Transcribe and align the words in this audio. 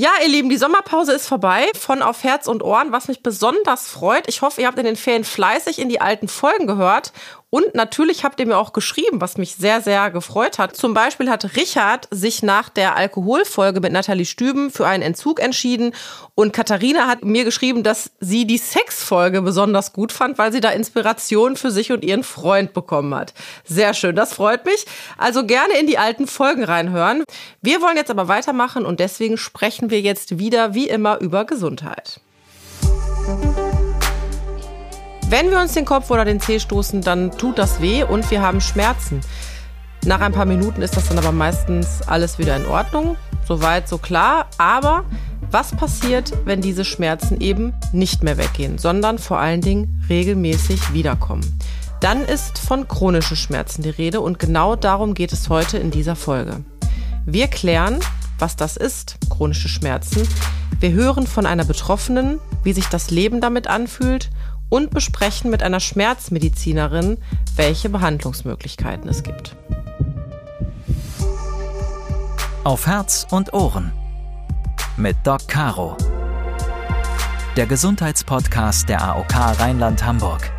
Ja, 0.00 0.12
ihr 0.22 0.30
Lieben, 0.30 0.48
die 0.48 0.56
Sommerpause 0.56 1.12
ist 1.12 1.26
vorbei. 1.26 1.70
Von 1.78 2.00
auf 2.00 2.24
Herz 2.24 2.46
und 2.46 2.62
Ohren, 2.62 2.90
was 2.90 3.08
mich 3.08 3.22
besonders 3.22 3.86
freut. 3.86 4.26
Ich 4.28 4.40
hoffe, 4.40 4.62
ihr 4.62 4.66
habt 4.66 4.78
in 4.78 4.86
den 4.86 4.96
Ferien 4.96 5.24
fleißig 5.24 5.78
in 5.78 5.90
die 5.90 6.00
alten 6.00 6.26
Folgen 6.26 6.66
gehört 6.66 7.12
und 7.50 7.74
natürlich 7.74 8.24
habt 8.24 8.38
ihr 8.38 8.46
mir 8.46 8.56
auch 8.56 8.72
geschrieben, 8.72 9.20
was 9.20 9.36
mich 9.36 9.56
sehr, 9.56 9.80
sehr 9.80 10.10
gefreut 10.12 10.58
hat. 10.58 10.76
Zum 10.76 10.94
Beispiel 10.94 11.28
hat 11.28 11.56
Richard 11.56 12.06
sich 12.12 12.44
nach 12.44 12.68
der 12.68 12.96
Alkoholfolge 12.96 13.80
mit 13.80 13.92
Nathalie 13.92 14.24
Stüben 14.24 14.70
für 14.70 14.86
einen 14.86 15.02
Entzug 15.02 15.40
entschieden. 15.40 15.92
Und 16.36 16.52
Katharina 16.52 17.08
hat 17.08 17.24
mir 17.24 17.44
geschrieben, 17.44 17.82
dass 17.82 18.12
sie 18.20 18.46
die 18.46 18.56
Sexfolge 18.58 19.42
besonders 19.42 19.92
gut 19.92 20.12
fand, 20.12 20.38
weil 20.38 20.52
sie 20.52 20.60
da 20.60 20.70
Inspiration 20.70 21.56
für 21.56 21.72
sich 21.72 21.90
und 21.90 22.04
ihren 22.04 22.22
Freund 22.22 22.72
bekommen 22.72 23.14
hat. 23.14 23.34
Sehr 23.64 23.94
schön, 23.94 24.14
das 24.14 24.32
freut 24.32 24.64
mich. 24.64 24.86
Also 25.18 25.44
gerne 25.44 25.76
in 25.78 25.88
die 25.88 25.98
alten 25.98 26.28
Folgen 26.28 26.62
reinhören. 26.62 27.24
Wir 27.60 27.82
wollen 27.82 27.96
jetzt 27.96 28.10
aber 28.10 28.28
weitermachen 28.28 28.86
und 28.86 29.00
deswegen 29.00 29.36
sprechen 29.36 29.90
wir 29.90 30.00
jetzt 30.00 30.38
wieder 30.38 30.74
wie 30.74 30.88
immer 30.88 31.20
über 31.20 31.44
Gesundheit. 31.44 32.20
Wenn 35.30 35.52
wir 35.52 35.60
uns 35.60 35.74
den 35.74 35.84
Kopf 35.84 36.10
oder 36.10 36.24
den 36.24 36.40
Zeh 36.40 36.58
stoßen, 36.58 37.02
dann 37.02 37.30
tut 37.30 37.56
das 37.56 37.80
weh 37.80 38.02
und 38.02 38.28
wir 38.32 38.42
haben 38.42 38.60
Schmerzen. 38.60 39.20
Nach 40.04 40.20
ein 40.20 40.32
paar 40.32 40.44
Minuten 40.44 40.82
ist 40.82 40.96
das 40.96 41.06
dann 41.06 41.18
aber 41.18 41.30
meistens 41.30 42.02
alles 42.02 42.40
wieder 42.40 42.56
in 42.56 42.66
Ordnung. 42.66 43.14
Soweit, 43.46 43.88
so 43.88 43.96
klar. 43.96 44.46
Aber 44.58 45.04
was 45.52 45.70
passiert, 45.70 46.32
wenn 46.46 46.60
diese 46.60 46.84
Schmerzen 46.84 47.40
eben 47.40 47.72
nicht 47.92 48.24
mehr 48.24 48.38
weggehen, 48.38 48.78
sondern 48.78 49.20
vor 49.20 49.38
allen 49.38 49.60
Dingen 49.60 50.04
regelmäßig 50.08 50.92
wiederkommen? 50.92 51.60
Dann 52.00 52.24
ist 52.24 52.58
von 52.58 52.88
chronischen 52.88 53.36
Schmerzen 53.36 53.82
die 53.82 53.90
Rede 53.90 54.20
und 54.20 54.40
genau 54.40 54.74
darum 54.74 55.14
geht 55.14 55.32
es 55.32 55.48
heute 55.48 55.78
in 55.78 55.92
dieser 55.92 56.16
Folge. 56.16 56.64
Wir 57.24 57.46
klären, 57.46 58.00
was 58.40 58.56
das 58.56 58.76
ist, 58.76 59.14
chronische 59.28 59.68
Schmerzen. 59.68 60.26
Wir 60.80 60.90
hören 60.90 61.28
von 61.28 61.46
einer 61.46 61.64
Betroffenen, 61.64 62.40
wie 62.64 62.72
sich 62.72 62.86
das 62.86 63.12
Leben 63.12 63.40
damit 63.40 63.68
anfühlt 63.68 64.28
und 64.70 64.90
besprechen 64.90 65.50
mit 65.50 65.62
einer 65.62 65.80
Schmerzmedizinerin, 65.80 67.18
welche 67.56 67.90
Behandlungsmöglichkeiten 67.90 69.10
es 69.10 69.22
gibt. 69.22 69.54
Auf 72.64 72.86
Herz 72.86 73.26
und 73.30 73.52
Ohren 73.52 73.92
mit 74.96 75.16
Doc 75.24 75.46
Caro. 75.48 75.96
Der 77.56 77.66
Gesundheitspodcast 77.66 78.88
der 78.88 79.02
AOK 79.02 79.34
Rheinland-Hamburg. 79.34 80.50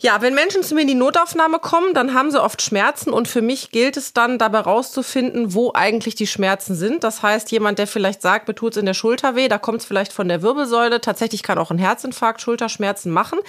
Ja, 0.00 0.22
wenn 0.22 0.32
Menschen 0.32 0.62
zu 0.62 0.76
mir 0.76 0.82
in 0.82 0.86
die 0.86 0.94
Notaufnahme 0.94 1.58
kommen, 1.58 1.92
dann 1.92 2.14
haben 2.14 2.30
sie 2.30 2.40
oft 2.40 2.62
Schmerzen 2.62 3.12
und 3.12 3.26
für 3.26 3.42
mich 3.42 3.72
gilt 3.72 3.96
es 3.96 4.12
dann 4.12 4.38
dabei 4.38 4.60
rauszufinden, 4.60 5.54
wo 5.54 5.72
eigentlich 5.74 6.14
die 6.14 6.28
Schmerzen 6.28 6.76
sind. 6.76 7.02
Das 7.02 7.24
heißt, 7.24 7.50
jemand, 7.50 7.80
der 7.80 7.88
vielleicht 7.88 8.22
sagt, 8.22 8.46
mir 8.46 8.54
tut's 8.54 8.76
in 8.76 8.86
der 8.86 8.94
Schulter 8.94 9.34
weh, 9.34 9.48
da 9.48 9.58
kommt 9.58 9.80
es 9.80 9.86
vielleicht 9.86 10.12
von 10.12 10.28
der 10.28 10.40
Wirbelsäule. 10.40 11.00
Tatsächlich 11.00 11.42
kann 11.42 11.58
auch 11.58 11.72
ein 11.72 11.78
Herzinfarkt 11.78 12.40
Schulterschmerzen 12.40 13.10
machen. 13.10 13.40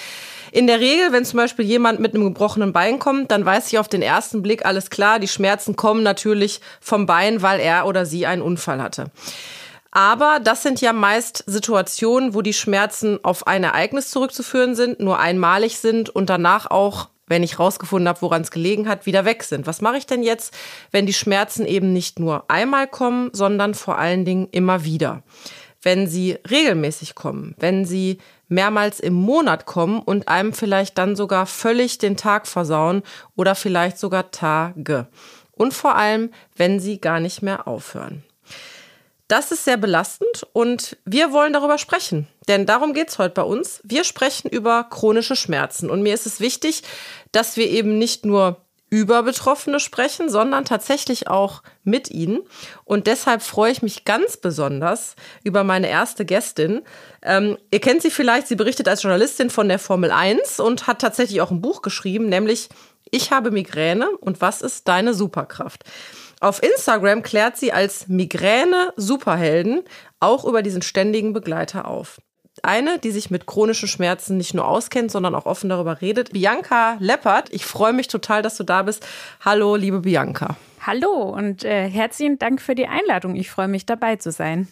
In 0.52 0.66
der 0.66 0.80
Regel, 0.80 1.12
wenn 1.12 1.24
zum 1.24 1.38
Beispiel 1.38 1.66
jemand 1.66 2.00
mit 2.00 2.16
einem 2.16 2.24
gebrochenen 2.24 2.74
Bein 2.74 2.98
kommt, 2.98 3.30
dann 3.30 3.46
weiß 3.46 3.68
ich 3.68 3.78
auf 3.78 3.88
den 3.88 4.02
ersten 4.02 4.42
Blick 4.42 4.66
alles 4.66 4.90
klar, 4.90 5.20
die 5.20 5.28
Schmerzen 5.28 5.76
kommen 5.76 6.02
natürlich 6.02 6.62
vom 6.82 7.06
Bein, 7.06 7.44
weil 7.44 7.60
er 7.60 7.86
oder 7.86 8.08
sie 8.08 8.26
einen 8.26 8.42
Unfall 8.42 8.82
hatte. 8.82 9.12
Aber 9.92 10.40
das 10.40 10.62
sind 10.62 10.82
ja 10.82 10.94
meist 10.94 11.44
Situationen, 11.48 12.34
wo 12.34 12.42
die 12.42 12.54
Schmerzen 12.54 13.24
auf 13.24 13.48
ein 13.48 13.64
Ereignis 13.64 14.12
zurückzuführen 14.12 14.76
sind, 14.76 15.00
nur 15.00 15.20
einmalig 15.20 15.80
sind 15.80 16.10
und 16.10 16.30
danach 16.30 16.70
auch, 16.70 17.10
wenn 17.26 17.44
ich 17.44 17.60
rausgefunden 17.60 18.08
habe, 18.08 18.22
woran 18.22 18.44
es 18.44 18.52
gelegen 18.52 18.88
hat, 18.88 19.06
wieder 19.06 19.26
weg 19.26 19.44
sind. 19.44 19.66
Was 19.68 19.82
mache 19.82 19.98
ich 19.98 20.06
denn 20.06 20.24
jetzt, 20.24 20.56
wenn 20.92 21.06
die 21.06 21.14
Schmerzen 21.14 21.66
eben 21.66 21.92
nicht 21.94 22.20
nur 22.20 22.50
einmal 22.50 22.88
kommen, 22.88 23.30
sondern 23.34 23.74
vor 23.74 23.98
allen 23.98 24.26
Dingen 24.26 24.48
immer 24.52 24.84
wieder? 24.84 25.24
Wenn 25.82 26.08
sie 26.08 26.38
regelmäßig 26.50 27.16
kommen, 27.16 27.56
wenn 27.58 27.86
sie 27.86 28.20
mehrmals 28.48 29.00
im 29.00 29.14
Monat 29.14 29.66
kommen 29.66 30.00
und 30.02 30.28
einem 30.28 30.54
vielleicht 30.54 30.98
dann 30.98 31.16
sogar 31.16 31.46
völlig 31.46 32.00
den 32.00 32.18
Tag 32.18 32.48
versauen 32.48 33.04
oder 33.36 33.56
vielleicht 33.56 33.98
sogar 33.98 34.32
Tage. 34.32 35.08
Und 35.52 35.74
vor 35.74 35.96
allem, 35.96 36.32
wenn 36.56 36.80
sie 36.80 37.00
gar 37.00 37.20
nicht 37.20 37.42
mehr 37.42 37.68
aufhören. 37.68 38.24
Das 39.30 39.52
ist 39.52 39.64
sehr 39.64 39.78
belastend 39.78 40.48
und 40.54 40.98
wir 41.06 41.32
wollen 41.32 41.54
darüber 41.54 41.78
sprechen. 41.78 42.28
Denn 42.48 42.66
darum 42.66 42.94
geht's 42.94 43.20
heute 43.20 43.36
bei 43.36 43.44
uns. 43.44 43.80
Wir 43.84 44.04
sprechen 44.04 44.50
über 44.50 44.86
chronische 44.86 45.36
Schmerzen. 45.36 45.92
Und 45.92 46.02
mir 46.02 46.16
ist 46.16 46.26
es 46.26 46.40
wichtig, 46.40 46.82
dass 47.32 47.56
wir 47.56 47.70
eben 47.70 48.00
nicht 48.00 48.26
nur 48.26 48.66
über 48.90 49.22
Betroffene 49.22 49.80
sprechen, 49.80 50.30
sondern 50.30 50.66
tatsächlich 50.66 51.28
auch 51.28 51.62
mit 51.84 52.10
ihnen. 52.10 52.40
Und 52.86 53.06
deshalb 53.06 53.44
freue 53.44 53.72
ich 53.72 53.84
mich 53.84 54.04
ganz 54.04 54.38
besonders 54.38 55.16
über 55.44 55.64
meine 55.64 55.90
erste 55.90 56.26
Gästin. 56.26 56.82
Ähm, 57.22 57.60
ihr 57.70 57.82
kennt 57.82 58.02
sie 58.02 58.10
vielleicht, 58.10 58.48
sie 58.48 58.56
berichtet 58.56 58.88
als 58.88 59.04
Journalistin 59.04 59.52
von 59.52 59.70
der 59.70 59.78
Formel 59.78 60.10
1 60.10 60.60
und 60.60 60.88
hat 60.88 61.02
tatsächlich 61.02 61.40
auch 61.42 61.52
ein 61.52 61.62
Buch 61.62 61.84
geschrieben, 61.84 62.30
nämlich 62.30 62.68
Ich 63.12 63.32
habe 63.32 63.52
Migräne 63.52 64.10
und 64.22 64.42
was 64.42 64.64
ist 64.64 64.88
deine 64.88 65.14
Superkraft? 65.14 65.84
Auf 66.42 66.64
Instagram 66.64 67.22
klärt 67.22 67.58
sie 67.58 67.74
als 67.74 68.08
Migräne-Superhelden 68.08 69.82
auch 70.22 70.46
über 70.46 70.62
diesen 70.62 70.82
ständigen 70.82 71.34
Begleiter 71.34 71.86
auf. 71.86 72.22
Eine, 72.64 72.98
die 72.98 73.12
sich 73.12 73.30
mit 73.30 73.46
chronischen 73.46 73.90
Schmerzen 73.90 74.38
nicht 74.38 74.54
nur 74.54 74.66
auskennt, 74.66 75.12
sondern 75.12 75.36
auch 75.36 75.46
offen 75.46 75.70
darüber 75.70 76.00
redet. 76.00 76.32
Bianca 76.32 76.96
Leppert, 77.00 77.50
ich 77.52 77.66
freue 77.66 77.94
mich 77.94 78.08
total, 78.08 78.42
dass 78.42 78.56
du 78.56 78.64
da 78.64 78.84
bist. 78.84 79.06
Hallo, 79.44 79.76
liebe 79.76 80.00
Bianca. 80.00 80.56
Hallo 80.86 81.12
und 81.12 81.66
äh, 81.66 81.90
herzlichen 81.90 82.40
Dank 82.40 82.62
für 82.62 82.76
die 82.76 82.88
Einladung. 82.88 83.36
Ich 83.36 83.50
freue 83.50 83.68
mich 83.68 83.86
dabei 83.86 84.16
zu 84.16 84.32
sein. 84.32 84.70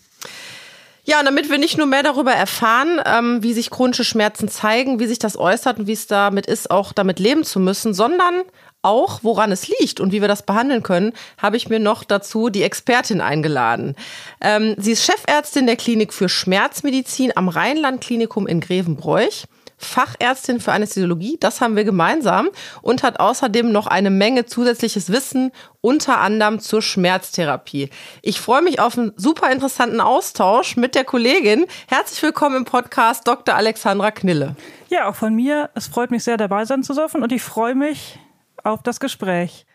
Ja, 1.04 1.20
und 1.20 1.26
damit 1.26 1.50
wir 1.50 1.58
nicht 1.58 1.78
nur 1.78 1.88
mehr 1.88 2.04
darüber 2.04 2.34
erfahren, 2.34 3.02
ähm, 3.06 3.44
wie 3.44 3.54
sich 3.54 3.70
chronische 3.70 4.04
Schmerzen 4.04 4.50
zeigen, 4.50 5.00
wie 5.00 5.08
sich 5.08 5.20
das 5.20 5.38
äußert 5.38 5.80
und 5.80 5.88
wie 5.88 5.94
es 5.94 6.08
damit 6.08 6.46
ist, 6.46 6.72
auch 6.72 6.92
damit 6.92 7.20
leben 7.20 7.44
zu 7.44 7.60
müssen, 7.60 7.94
sondern 7.94 8.44
auch, 8.88 9.20
woran 9.22 9.52
es 9.52 9.68
liegt 9.68 10.00
und 10.00 10.12
wie 10.12 10.22
wir 10.22 10.28
das 10.28 10.44
behandeln 10.44 10.82
können, 10.82 11.14
habe 11.38 11.58
ich 11.58 11.70
mir 11.70 11.80
noch 11.80 12.04
dazu 12.04 12.50
die 12.50 12.64
Expertin 12.64 13.22
eingeladen. 13.22 13.96
Ähm, 14.42 14.76
sie 14.78 14.94
ist 14.94 15.06
Chefärztin 15.06 15.68
der 15.68 15.76
Klinik 15.76 16.14
für 16.14 16.30
Schmerzmedizin 16.30 17.34
am 17.36 17.50
Rheinland-Klinikum 17.50 18.48
in 18.48 18.62
Grevenbroich. 18.62 19.46
Fachärztin 19.80 20.60
für 20.60 20.72
Anästhesiologie, 20.72 21.38
das 21.40 21.62
haben 21.62 21.76
wir 21.76 21.84
gemeinsam 21.84 22.50
und 22.82 23.04
hat 23.04 23.20
außerdem 23.20 23.72
noch 23.72 23.86
eine 23.86 24.10
Menge 24.10 24.48
zusätzliches 24.48 25.12
Wissen, 25.12 25.52
unter 25.82 26.20
anderem 26.20 26.60
zur 26.60 26.82
Schmerztherapie. 26.82 27.92
Ich 28.24 28.42
freue 28.42 28.64
mich 28.64 28.80
auf 28.80 28.98
einen 28.98 29.14
super 29.18 29.52
interessanten 29.52 30.02
Austausch 30.02 30.78
mit 30.78 30.96
der 30.96 31.04
Kollegin. 31.04 31.68
Herzlich 31.88 32.24
willkommen 32.24 32.56
im 32.56 32.66
Podcast 32.66 33.28
Dr. 33.28 33.54
Alexandra 33.54 34.10
Knille. 34.10 34.56
Ja, 34.90 35.10
auch 35.10 35.16
von 35.16 35.36
mir. 35.36 35.70
Es 35.76 35.88
freut 35.88 36.10
mich 36.10 36.24
sehr, 36.24 36.38
dabei 36.38 36.66
sein 36.66 36.82
zu 36.82 36.96
dürfen 36.96 37.22
und 37.22 37.32
ich 37.32 37.44
freue 37.44 37.76
mich, 37.76 38.18
auf 38.64 38.84
das 38.84 39.00
Gespräch. 39.00 39.66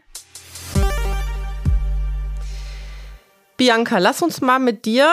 Bianca, 3.57 3.99
lass 3.99 4.23
uns 4.23 4.41
mal 4.41 4.59
mit 4.59 4.87
dir, 4.87 5.09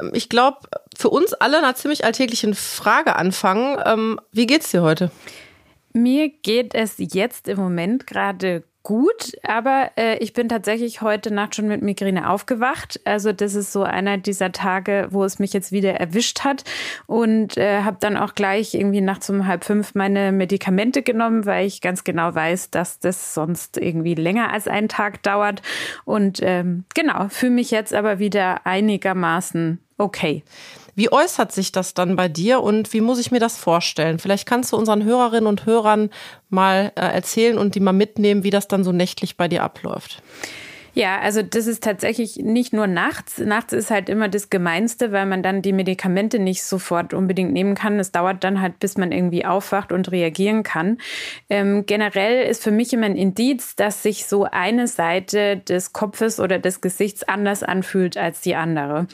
ähm, 0.00 0.12
ich 0.14 0.28
glaube, 0.28 0.60
für 0.96 1.10
uns 1.10 1.34
alle 1.34 1.58
einer 1.58 1.74
ziemlich 1.74 2.04
alltäglichen 2.04 2.54
Frage 2.54 3.16
anfangen. 3.16 3.78
Ähm, 3.84 4.20
wie 4.32 4.46
geht's 4.46 4.70
dir 4.70 4.82
heute? 4.82 5.10
Mir 5.92 6.30
geht 6.30 6.74
es 6.74 6.94
jetzt 6.96 7.48
im 7.48 7.58
Moment 7.58 8.06
gerade 8.06 8.64
gut, 8.82 9.32
aber 9.42 9.90
äh, 9.96 10.18
ich 10.18 10.32
bin 10.32 10.48
tatsächlich 10.48 11.02
heute 11.02 11.32
Nacht 11.32 11.54
schon 11.54 11.68
mit 11.68 11.82
Migräne 11.82 12.28
aufgewacht. 12.28 13.00
Also 13.04 13.32
das 13.32 13.54
ist 13.54 13.72
so 13.72 13.82
einer 13.82 14.18
dieser 14.18 14.52
Tage, 14.52 15.08
wo 15.10 15.24
es 15.24 15.38
mich 15.38 15.52
jetzt 15.52 15.72
wieder 15.72 15.94
erwischt 15.94 16.40
hat 16.40 16.64
und 17.06 17.56
äh, 17.56 17.82
habe 17.82 17.98
dann 18.00 18.16
auch 18.16 18.34
gleich 18.34 18.74
irgendwie 18.74 19.00
nachts 19.00 19.30
um 19.30 19.46
halb 19.46 19.64
fünf 19.64 19.94
meine 19.94 20.32
Medikamente 20.32 21.02
genommen, 21.02 21.46
weil 21.46 21.66
ich 21.66 21.80
ganz 21.80 22.04
genau 22.04 22.34
weiß, 22.34 22.70
dass 22.70 22.98
das 22.98 23.34
sonst 23.34 23.76
irgendwie 23.76 24.14
länger 24.14 24.52
als 24.52 24.68
einen 24.68 24.88
Tag 24.88 25.22
dauert. 25.22 25.62
Und 26.04 26.40
ähm, 26.42 26.84
genau, 26.94 27.28
fühle 27.28 27.52
mich 27.52 27.70
jetzt 27.70 27.94
aber 27.94 28.18
wieder 28.18 28.66
einigermaßen 28.66 29.78
okay. 29.98 30.42
Wie 30.94 31.10
äußert 31.10 31.52
sich 31.52 31.72
das 31.72 31.94
dann 31.94 32.16
bei 32.16 32.28
dir 32.28 32.60
und 32.62 32.92
wie 32.92 33.00
muss 33.00 33.18
ich 33.18 33.30
mir 33.30 33.40
das 33.40 33.56
vorstellen? 33.56 34.18
Vielleicht 34.18 34.46
kannst 34.46 34.72
du 34.72 34.76
unseren 34.76 35.04
Hörerinnen 35.04 35.46
und 35.46 35.64
Hörern 35.64 36.10
mal 36.50 36.92
äh, 36.96 37.00
erzählen 37.00 37.56
und 37.56 37.74
die 37.74 37.80
mal 37.80 37.92
mitnehmen, 37.92 38.44
wie 38.44 38.50
das 38.50 38.68
dann 38.68 38.84
so 38.84 38.92
nächtlich 38.92 39.36
bei 39.36 39.48
dir 39.48 39.62
abläuft. 39.62 40.22
Ja, 40.94 41.20
also 41.20 41.40
das 41.40 41.66
ist 41.66 41.82
tatsächlich 41.82 42.36
nicht 42.36 42.74
nur 42.74 42.86
nachts. 42.86 43.38
Nachts 43.38 43.72
ist 43.72 43.90
halt 43.90 44.10
immer 44.10 44.28
das 44.28 44.50
Gemeinste, 44.50 45.10
weil 45.10 45.24
man 45.24 45.42
dann 45.42 45.62
die 45.62 45.72
Medikamente 45.72 46.38
nicht 46.38 46.64
sofort 46.64 47.14
unbedingt 47.14 47.50
nehmen 47.50 47.74
kann. 47.74 47.98
Es 47.98 48.12
dauert 48.12 48.44
dann 48.44 48.60
halt, 48.60 48.78
bis 48.78 48.98
man 48.98 49.10
irgendwie 49.10 49.46
aufwacht 49.46 49.90
und 49.90 50.12
reagieren 50.12 50.62
kann. 50.64 50.98
Ähm, 51.48 51.86
generell 51.86 52.46
ist 52.46 52.62
für 52.62 52.72
mich 52.72 52.92
immer 52.92 53.06
ein 53.06 53.16
Indiz, 53.16 53.74
dass 53.74 54.02
sich 54.02 54.26
so 54.26 54.44
eine 54.44 54.86
Seite 54.86 55.56
des 55.56 55.94
Kopfes 55.94 56.38
oder 56.38 56.58
des 56.58 56.82
Gesichts 56.82 57.22
anders 57.26 57.62
anfühlt 57.62 58.18
als 58.18 58.42
die 58.42 58.54
andere. 58.54 59.06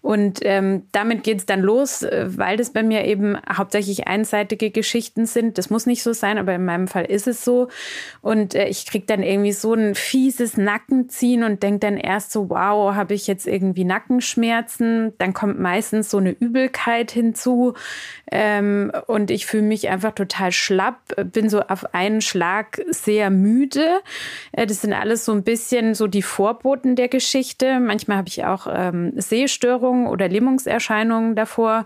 Und 0.00 0.38
ähm, 0.42 0.84
damit 0.92 1.24
geht's 1.24 1.44
dann 1.44 1.60
los, 1.60 2.04
äh, 2.04 2.24
weil 2.28 2.56
das 2.56 2.70
bei 2.70 2.82
mir 2.82 3.04
eben 3.04 3.36
hauptsächlich 3.54 4.08
einseitige 4.08 4.70
Geschichten 4.70 5.26
sind. 5.26 5.58
Das 5.58 5.68
muss 5.68 5.84
nicht 5.84 6.02
so 6.02 6.14
sein, 6.14 6.38
aber 6.38 6.54
in 6.54 6.64
meinem 6.64 6.88
Fall 6.88 7.04
ist 7.04 7.26
es 7.26 7.44
so. 7.44 7.68
Und 8.22 8.54
äh, 8.54 8.68
ich 8.68 8.86
krieg 8.86 9.06
dann 9.06 9.22
irgendwie 9.22 9.52
so 9.52 9.74
ein 9.74 9.94
fieses 9.94 10.56
Nacken 10.56 11.10
ziehen 11.18 11.42
und 11.42 11.62
denke 11.62 11.80
dann 11.80 11.96
erst 11.96 12.32
so, 12.32 12.50
wow, 12.50 12.94
habe 12.94 13.14
ich 13.14 13.26
jetzt 13.26 13.46
irgendwie 13.46 13.84
Nackenschmerzen? 13.84 15.12
Dann 15.18 15.34
kommt 15.34 15.58
meistens 15.58 16.10
so 16.10 16.18
eine 16.18 16.30
Übelkeit 16.30 17.10
hinzu 17.10 17.74
ähm, 18.30 18.92
und 19.06 19.30
ich 19.30 19.46
fühle 19.46 19.64
mich 19.64 19.88
einfach 19.88 20.12
total 20.12 20.52
schlapp, 20.52 21.00
bin 21.32 21.48
so 21.48 21.60
auf 21.62 21.94
einen 21.94 22.20
Schlag 22.20 22.80
sehr 22.88 23.30
müde. 23.30 24.00
Äh, 24.52 24.66
das 24.66 24.82
sind 24.82 24.92
alles 24.92 25.24
so 25.24 25.32
ein 25.32 25.42
bisschen 25.42 25.94
so 25.94 26.06
die 26.06 26.22
Vorboten 26.22 26.96
der 26.96 27.08
Geschichte. 27.08 27.80
Manchmal 27.80 28.18
habe 28.18 28.28
ich 28.28 28.44
auch 28.44 28.66
ähm, 28.70 29.12
Sehstörungen 29.16 30.06
oder 30.06 30.28
Lähmungserscheinungen 30.28 31.34
davor. 31.34 31.84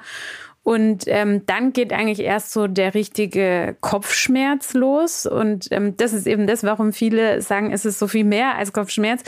Und 0.65 1.05
ähm, 1.07 1.45
dann 1.47 1.73
geht 1.73 1.93
eigentlich 1.93 2.21
erst 2.21 2.53
so 2.53 2.69
der 2.69 2.95
richtige 2.95 3.77
Kopfschmerz 3.81 4.75
los. 4.75 5.27
Und 5.27 5.67
ähm, 5.73 5.97
das 5.97 6.13
ist 6.13 6.27
eben 6.27 6.47
das, 6.47 6.63
warum 6.63 6.93
viele 6.93 7.43
sagen, 7.43 7.73
es 7.73 7.85
ist 7.85 7.99
so 7.99 8.07
viel 8.07 8.25
mehr 8.25 8.57
als 8.57 8.73
Kopfschmerz. 8.73 9.23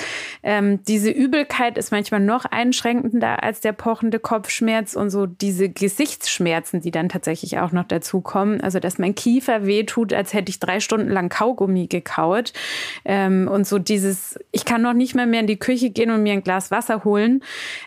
Ähm, 0.45 0.85
diese 0.85 1.11
Übelkeit 1.11 1.77
ist 1.77 1.91
manchmal 1.91 2.21
noch 2.21 2.45
einschränkender 2.45 3.43
als 3.43 3.61
der 3.61 3.73
pochende 3.73 4.21
Kopfschmerz 4.21 4.95
und 4.95 5.11
so 5.11 5.27
diese 5.27 5.69
Gesichtsschmerzen, 5.69 6.81
die 6.81 6.93
dann 6.93 7.09
tatsächlich 7.09 7.59
auch 7.59 7.73
noch 7.73 7.85
dazukommen. 7.85 8.61
Also, 8.61 8.79
dass 8.79 8.99
mein 8.99 9.17
Kiefer 9.17 9.67
wehtut, 9.67 10.13
als 10.13 10.35
hätte 10.35 10.51
ich 10.51 10.61
drei 10.61 10.79
Stunden 10.79 11.11
lang 11.11 11.31
Kaugummi 11.31 11.89
gekaut. 11.89 12.53
Ähm, 13.05 13.49
und 13.49 13.67
so 13.67 13.81
dieses, 13.81 14.39
ich 14.55 14.65
kann 14.65 14.83
noch 14.83 14.93
nicht 14.93 15.17
mehr 15.17 15.27
mehr 15.27 15.41
in 15.41 15.49
die 15.49 15.59
Küche 15.59 15.91
gehen 15.91 16.13
und 16.13 16.23
mir 16.23 16.33
ein 16.33 16.45
Glas 16.45 16.71
Wasser 16.71 17.03
holen. 17.03 17.43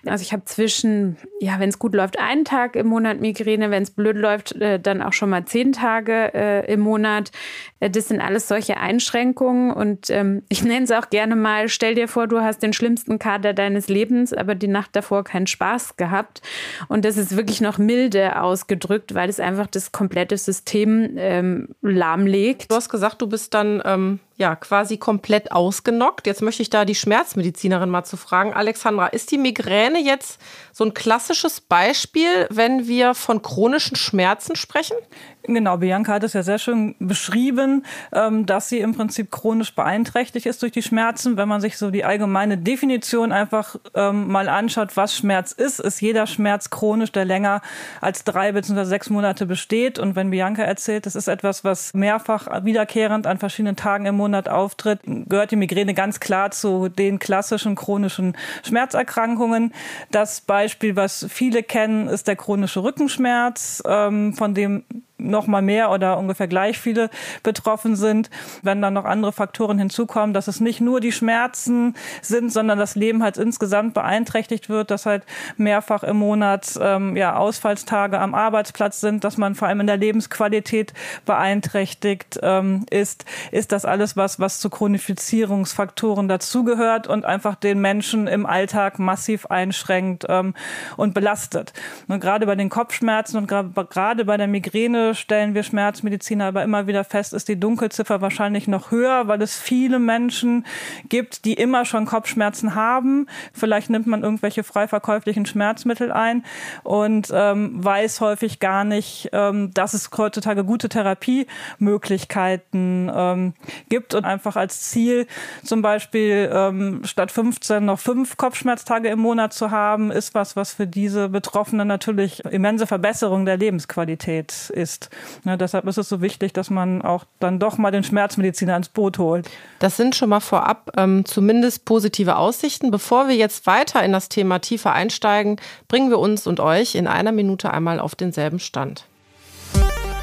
Also 0.05 0.21
ich 0.21 0.33
habe 0.33 0.43
zwischen, 0.43 1.15
ja, 1.39 1.59
wenn 1.59 1.69
es 1.69 1.79
gut 1.79 1.95
läuft, 1.95 2.19
einen 2.19 2.43
Tag 2.43 2.75
im 2.75 2.87
Monat 2.87 3.21
Migräne, 3.21 3.71
wenn 3.71 3.83
es 3.83 3.91
blöd 3.91 4.17
läuft, 4.17 4.51
äh, 4.57 4.77
dann 4.77 5.01
auch 5.01 5.13
schon 5.13 5.29
mal 5.29 5.45
zehn 5.45 5.71
Tage 5.71 6.33
äh, 6.33 6.71
im 6.71 6.81
Monat. 6.81 7.31
Äh, 7.79 7.89
das 7.89 8.09
sind 8.09 8.19
alles 8.19 8.49
solche 8.49 8.75
Einschränkungen 8.75 9.71
und 9.71 10.09
ähm, 10.09 10.43
ich 10.49 10.61
nenne 10.61 10.83
es 10.83 10.91
auch 10.91 11.09
gerne 11.09 11.37
mal, 11.37 11.69
stell 11.69 11.95
dir 11.95 12.09
vor, 12.09 12.27
du 12.27 12.41
hast 12.41 12.61
den 12.61 12.73
schlimmsten 12.73 13.17
Kater 13.17 13.53
deines 13.53 13.87
Lebens, 13.87 14.33
aber 14.33 14.53
die 14.53 14.67
Nacht 14.67 14.93
davor 14.93 15.23
keinen 15.23 15.47
Spaß 15.47 15.95
gehabt. 15.95 16.41
Und 16.89 17.05
das 17.05 17.15
ist 17.15 17.37
wirklich 17.37 17.61
noch 17.61 17.77
milde 17.77 18.41
ausgedrückt, 18.41 19.13
weil 19.13 19.29
es 19.29 19.39
einfach 19.39 19.67
das 19.67 19.93
komplette 19.93 20.37
System 20.37 21.13
ähm, 21.15 21.69
lahmlegt. 21.81 22.69
Du 22.69 22.75
hast 22.75 22.89
gesagt, 22.89 23.21
du 23.21 23.27
bist 23.27 23.53
dann 23.53 23.81
ähm, 23.85 24.19
ja 24.37 24.55
quasi 24.55 24.97
komplett 24.97 25.51
ausgenockt. 25.51 26.27
Jetzt 26.27 26.41
möchte 26.41 26.61
ich 26.61 26.69
da 26.69 26.85
die 26.85 26.95
Schmerzmedizinerin 26.95 27.89
mal 27.89 28.03
zu 28.03 28.17
fragen. 28.17 28.53
Alexandra, 28.53 29.07
ist 29.07 29.31
die 29.31 29.37
Migräne 29.37 29.99
jetzt 29.99 30.39
so 30.71 30.85
ein 30.85 30.93
klassisches 30.93 31.59
Beispiel, 31.59 32.47
wenn 32.51 32.87
wir 32.87 33.15
von 33.15 33.41
chronischen 33.41 33.97
Schmerzen 33.97 34.55
sprechen? 34.55 34.97
Genau, 35.47 35.77
Bianca 35.77 36.13
hat 36.13 36.23
es 36.23 36.33
ja 36.33 36.43
sehr 36.43 36.59
schön 36.59 36.95
beschrieben, 36.99 37.85
ähm, 38.11 38.45
dass 38.45 38.67
sie 38.67 38.79
im 38.79 38.93
Prinzip 38.93 39.31
chronisch 39.31 39.73
beeinträchtigt 39.73 40.45
ist 40.45 40.61
durch 40.61 40.73
die 40.73 40.81
Schmerzen. 40.81 41.37
Wenn 41.37 41.47
man 41.47 41.61
sich 41.61 41.77
so 41.77 41.89
die 41.89 42.03
allgemeine 42.03 42.57
Definition 42.57 43.31
einfach 43.31 43.77
ähm, 43.95 44.27
mal 44.27 44.49
anschaut, 44.49 44.97
was 44.97 45.15
Schmerz 45.15 45.53
ist, 45.53 45.79
ist 45.79 46.01
jeder 46.01 46.27
Schmerz 46.27 46.69
chronisch, 46.69 47.13
der 47.13 47.23
länger 47.23 47.61
als 48.01 48.25
drei 48.25 48.51
bzw. 48.51 48.83
sechs 48.83 49.09
Monate 49.09 49.45
besteht. 49.45 49.99
Und 49.99 50.17
wenn 50.17 50.31
Bianca 50.31 50.63
erzählt, 50.63 51.05
das 51.05 51.15
ist 51.15 51.29
etwas, 51.29 51.63
was 51.63 51.93
mehrfach 51.93 52.65
wiederkehrend 52.65 53.25
an 53.25 53.37
verschiedenen 53.37 53.77
Tagen 53.77 54.05
im 54.05 54.15
Monat 54.15 54.49
auftritt, 54.49 54.99
gehört 55.05 55.51
die 55.51 55.55
Migräne 55.55 55.93
ganz 55.93 56.19
klar 56.19 56.51
zu 56.51 56.89
den 56.89 57.19
klassischen 57.19 57.75
chronischen 57.75 58.35
Schmerzerkrankungen. 58.63 59.73
Das 60.11 60.41
Beispiel, 60.41 60.97
was 60.97 61.25
viele 61.29 61.63
kennen, 61.63 62.09
ist 62.09 62.27
der 62.27 62.35
chronische 62.35 62.83
Rückenschmerz, 62.83 63.81
ähm, 63.87 64.33
von 64.33 64.53
dem 64.53 64.83
noch 65.17 65.47
mal 65.47 65.61
mehr 65.61 65.91
oder 65.91 66.17
ungefähr 66.17 66.47
gleich 66.47 66.77
viele 66.77 67.09
betroffen 67.43 67.95
sind. 67.95 68.29
Wenn 68.61 68.81
dann 68.81 68.93
noch 68.93 69.05
andere 69.05 69.31
Faktoren 69.33 69.79
hinzukommen, 69.79 70.33
dass 70.33 70.47
es 70.47 70.59
nicht 70.59 70.79
nur 70.79 70.99
die 70.99 71.11
Schmerzen 71.11 71.95
sind, 72.21 72.51
sondern 72.51 72.77
das 72.77 72.95
Leben 72.95 73.23
halt 73.23 73.37
insgesamt 73.37 73.93
beeinträchtigt 73.93 74.69
wird, 74.69 74.91
dass 74.91 75.05
halt 75.05 75.23
mehrfach 75.57 76.03
im 76.03 76.17
Monat 76.17 76.77
ähm, 76.79 77.15
ja, 77.15 77.35
Ausfallstage 77.35 78.19
am 78.19 78.35
Arbeitsplatz 78.35 79.01
sind, 79.01 79.23
dass 79.23 79.37
man 79.37 79.55
vor 79.55 79.67
allem 79.67 79.81
in 79.81 79.87
der 79.87 79.97
Lebensqualität 79.97 80.93
beeinträchtigt 81.25 82.39
ähm, 82.43 82.85
ist, 82.89 83.25
ist 83.51 83.71
das 83.71 83.85
alles 83.85 84.17
was, 84.17 84.39
was 84.39 84.59
zu 84.59 84.69
Chronifizierungsfaktoren 84.69 86.27
dazugehört 86.27 87.07
und 87.07 87.25
einfach 87.25 87.55
den 87.55 87.79
Menschen 87.79 88.27
im 88.27 88.45
Alltag 88.45 88.99
massiv 88.99 89.47
einschränkt 89.47 90.25
ähm, 90.29 90.53
und 90.95 91.13
belastet. 91.13 91.73
Und 92.07 92.19
gerade 92.19 92.45
bei 92.45 92.55
den 92.55 92.69
Kopfschmerzen 92.69 93.37
und 93.37 93.47
gerade 93.47 94.25
bei 94.25 94.37
der 94.37 94.47
Migräne 94.47 95.06
stellen 95.13 95.53
wir 95.53 95.63
Schmerzmediziner 95.63 96.45
aber 96.45 96.63
immer 96.63 96.87
wieder 96.87 97.03
fest, 97.03 97.33
ist 97.33 97.47
die 97.47 97.59
Dunkelziffer 97.59 98.21
wahrscheinlich 98.21 98.67
noch 98.67 98.91
höher, 98.91 99.27
weil 99.27 99.41
es 99.41 99.57
viele 99.57 99.99
Menschen 99.99 100.65
gibt, 101.09 101.45
die 101.45 101.53
immer 101.53 101.85
schon 101.85 102.05
Kopfschmerzen 102.05 102.75
haben. 102.75 103.27
Vielleicht 103.53 103.89
nimmt 103.89 104.07
man 104.07 104.23
irgendwelche 104.23 104.63
frei 104.63 104.87
verkäuflichen 104.87 105.45
Schmerzmittel 105.45 106.11
ein 106.11 106.43
und 106.83 107.29
ähm, 107.33 107.83
weiß 107.83 108.21
häufig 108.21 108.59
gar 108.59 108.83
nicht, 108.83 109.29
ähm, 109.33 109.73
dass 109.73 109.93
es 109.93 110.09
heutzutage 110.17 110.63
gute 110.63 110.89
Therapiemöglichkeiten 110.89 113.11
ähm, 113.13 113.53
gibt 113.89 114.15
und 114.15 114.25
einfach 114.25 114.55
als 114.55 114.89
Ziel 114.89 115.27
zum 115.63 115.81
Beispiel 115.81 116.49
ähm, 116.51 117.01
statt 117.03 117.31
15 117.31 117.85
noch 117.85 117.99
fünf 117.99 118.37
Kopfschmerztage 118.37 119.09
im 119.09 119.19
Monat 119.19 119.53
zu 119.53 119.71
haben, 119.71 120.11
ist 120.11 120.33
was, 120.33 120.55
was 120.55 120.73
für 120.73 120.87
diese 120.87 121.29
Betroffenen 121.29 121.87
natürlich 121.87 122.43
immense 122.45 122.87
Verbesserung 122.87 123.45
der 123.45 123.57
Lebensqualität 123.57 124.69
ist 124.69 124.96
ist. 124.97 125.09
Ja, 125.45 125.57
deshalb 125.57 125.85
ist 125.87 125.97
es 125.97 126.09
so 126.09 126.21
wichtig, 126.21 126.53
dass 126.53 126.69
man 126.69 127.01
auch 127.01 127.25
dann 127.39 127.59
doch 127.59 127.77
mal 127.77 127.91
den 127.91 128.03
Schmerzmediziner 128.03 128.75
ins 128.75 128.89
Boot 128.89 129.17
holt. 129.17 129.49
Das 129.79 129.97
sind 129.97 130.15
schon 130.15 130.29
mal 130.29 130.39
vorab 130.39 130.91
ähm, 130.97 131.25
zumindest 131.25 131.85
positive 131.85 132.35
Aussichten. 132.37 132.91
Bevor 132.91 133.27
wir 133.27 133.35
jetzt 133.35 133.67
weiter 133.67 134.03
in 134.03 134.11
das 134.11 134.29
Thema 134.29 134.59
tiefer 134.59 134.93
einsteigen, 134.93 135.57
bringen 135.87 136.09
wir 136.09 136.19
uns 136.19 136.47
und 136.47 136.59
euch 136.59 136.95
in 136.95 137.07
einer 137.07 137.31
Minute 137.31 137.73
einmal 137.73 137.99
auf 137.99 138.15
denselben 138.15 138.59
Stand. 138.59 139.05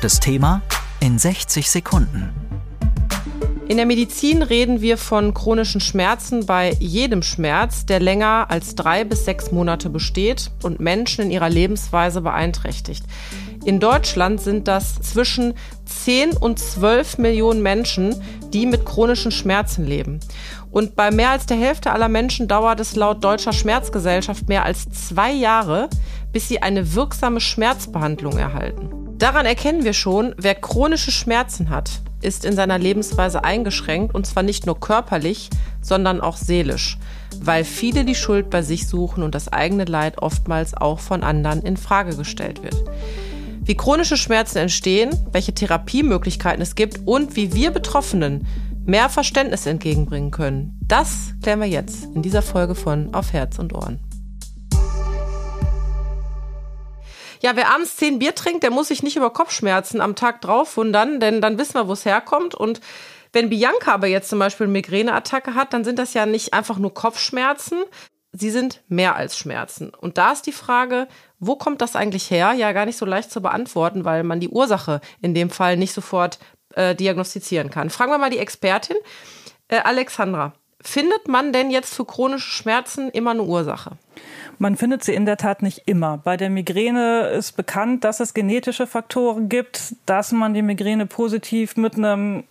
Das 0.01 0.21
Thema 0.21 0.63
in 1.01 1.19
60 1.19 1.71
Sekunden. 1.71 2.33
In 3.67 3.79
der 3.79 3.87
Medizin 3.87 4.43
reden 4.43 4.83
wir 4.83 4.99
von 4.99 5.33
chronischen 5.33 5.81
Schmerzen 5.81 6.45
bei 6.45 6.77
jedem 6.81 7.23
Schmerz, 7.23 7.87
der 7.87 7.99
länger 7.99 8.47
als 8.51 8.75
drei 8.75 9.05
bis 9.05 9.25
sechs 9.25 9.53
Monate 9.53 9.89
besteht 9.89 10.51
und 10.63 10.81
Menschen 10.81 11.25
in 11.25 11.31
ihrer 11.31 11.49
Lebensweise 11.49 12.21
beeinträchtigt. 12.21 13.05
In 13.65 13.81
Deutschland 13.81 14.43
sind 14.43 14.69
das 14.69 14.97
zwischen 14.97 15.55
10 15.87 16.37
und 16.37 16.59
12 16.59 17.17
Millionen 17.17 17.63
Menschen, 17.63 18.15
die 18.53 18.67
mit 18.67 18.85
chronischen 18.85 19.31
Schmerzen 19.33 19.87
leben. 19.87 20.21
Und 20.71 20.97
bei 20.97 21.11
mehr 21.11 21.31
als 21.31 21.47
der 21.47 21.57
Hälfte 21.57 21.91
aller 21.91 22.09
Menschen 22.09 22.47
dauert 22.47 22.79
es 22.81 22.95
laut 22.95 23.25
Deutscher 23.25 23.55
Schmerzgesellschaft 23.55 24.49
mehr 24.49 24.65
als 24.65 24.91
zwei 24.91 25.33
Jahre, 25.33 25.89
bis 26.31 26.49
sie 26.49 26.61
eine 26.61 26.95
wirksame 26.95 27.41
Schmerzbehandlung 27.41 28.37
erhalten. 28.37 28.91
Daran 29.17 29.47
erkennen 29.47 29.85
wir 29.85 29.95
schon, 29.95 30.35
wer 30.37 30.55
chronische 30.55 31.13
Schmerzen 31.13 31.71
hat, 31.71 32.03
ist 32.21 32.45
in 32.45 32.57
seiner 32.57 32.79
Lebensweise 32.79 33.45
eingeschränkt 33.45 34.15
und 34.15 34.27
zwar 34.27 34.43
nicht 34.43 34.67
nur 34.67 34.79
körperlich, 34.79 35.49
sondern 35.81 36.21
auch 36.21 36.37
seelisch, 36.37 36.99
weil 37.41 37.65
viele 37.65 38.05
die 38.05 38.15
Schuld 38.15 38.51
bei 38.51 38.61
sich 38.61 38.87
suchen 38.89 39.23
und 39.23 39.35
das 39.35 39.51
eigene 39.51 39.85
Leid 39.85 40.19
oftmals 40.19 40.75
auch 40.75 40.99
von 40.99 41.23
anderen 41.23 41.63
in 41.63 41.77
Frage 41.77 42.17
gestellt 42.17 42.63
wird. 42.63 42.77
Wie 43.67 43.77
chronische 43.77 44.19
Schmerzen 44.19 44.59
entstehen, 44.59 45.11
welche 45.33 45.55
Therapiemöglichkeiten 45.55 46.61
es 46.61 46.75
gibt 46.75 47.01
und 47.07 47.35
wie 47.35 47.55
wir 47.55 47.71
Betroffenen 47.71 48.47
mehr 48.85 49.09
Verständnis 49.09 49.65
entgegenbringen 49.65 50.31
können, 50.31 50.79
das 50.87 51.33
klären 51.43 51.61
wir 51.61 51.67
jetzt 51.67 52.05
in 52.15 52.21
dieser 52.21 52.43
Folge 52.43 52.75
von 52.75 53.15
Auf 53.15 53.33
Herz 53.33 53.59
und 53.59 53.73
Ohren. 53.73 54.01
Ja, 57.41 57.57
wer 57.57 57.73
abends 57.73 57.97
zehn 57.97 58.19
Bier 58.19 58.35
trinkt, 58.35 58.65
der 58.65 58.71
muss 58.71 58.89
sich 58.89 59.03
nicht 59.03 59.17
über 59.17 59.31
Kopfschmerzen 59.31 60.03
am 60.03 60.15
Tag 60.15 60.43
drauf 60.43 60.77
wundern, 60.77 61.19
denn 61.19 61.41
dann 61.41 61.57
wissen 61.57 61.75
wir, 61.75 61.89
wo 61.89 61.95
es 61.95 62.05
herkommt. 62.05 62.55
Und 62.55 62.83
wenn 63.33 63.49
Bianca 63.49 63.95
aber 63.95 64.09
jetzt 64.09 64.29
zum 64.29 64.41
Beispiel 64.41 64.65
eine 64.65 64.75
Migräneattacke 64.75 65.55
hat, 65.55 65.73
dann 65.73 65.85
sind 65.85 65.99
das 65.99 66.13
ja 66.13 66.27
nicht 66.27 66.53
einfach 66.53 66.77
nur 66.77 66.93
Kopfschmerzen, 66.93 67.79
sie 68.35 68.51
sind 68.51 68.83
mehr 68.89 69.17
als 69.17 69.39
Schmerzen. 69.39 69.91
Und 69.91 70.19
da 70.19 70.33
ist 70.33 70.47
die 70.47 70.53
Frage, 70.53 71.09
wo 71.47 71.57
kommt 71.57 71.81
das 71.81 71.97
eigentlich 71.97 72.31
her? 72.31 72.53
Ja, 72.53 72.73
gar 72.73 72.87
nicht 72.87 72.99
so 72.99 73.07
leicht 73.07 73.31
zu 73.31 73.41
beantworten, 73.41 74.05
weil 74.05 74.23
man 74.23 74.41
die 74.41 74.49
Ursache 74.49 75.01
in 75.21 75.35
dem 75.35 75.51
Fall 75.51 75.77
nicht 75.77 75.93
sofort 75.93 76.39
äh, 76.75 76.95
diagnostizieren 76.95 77.71
kann. 77.71 77.91
Fragen 77.91 78.13
wir 78.13 78.19
mal 78.19 78.31
die 78.31 78.39
Expertin, 78.39 78.97
äh, 79.69 79.79
Alexandra. 79.79 80.53
Findet 80.81 81.29
man 81.29 81.53
denn 81.53 81.71
jetzt 81.71 81.95
für 81.95 82.05
chronische 82.05 82.51
Schmerzen 82.51 83.09
immer 83.11 83.31
eine 83.31 83.43
Ursache? 83.43 83.93
Man 84.59 84.77
findet 84.77 85.03
sie 85.03 85.15
in 85.15 85.25
der 85.25 85.39
Tat 85.39 85.63
nicht 85.63 85.83
immer. 85.87 86.19
Bei 86.19 86.37
der 86.37 86.51
Migräne 86.51 87.29
ist 87.29 87.53
bekannt, 87.53 88.05
dass 88.05 88.21
es 88.21 88.35
genetische 88.35 88.87
Faktoren 88.87 89.49
gibt, 89.49 89.97
dass 90.07 90.33
man 90.33 90.53
die 90.53 90.63
Migräne 90.63 91.07
positiv 91.07 91.77
mit 91.77 91.97
einem 91.97 92.45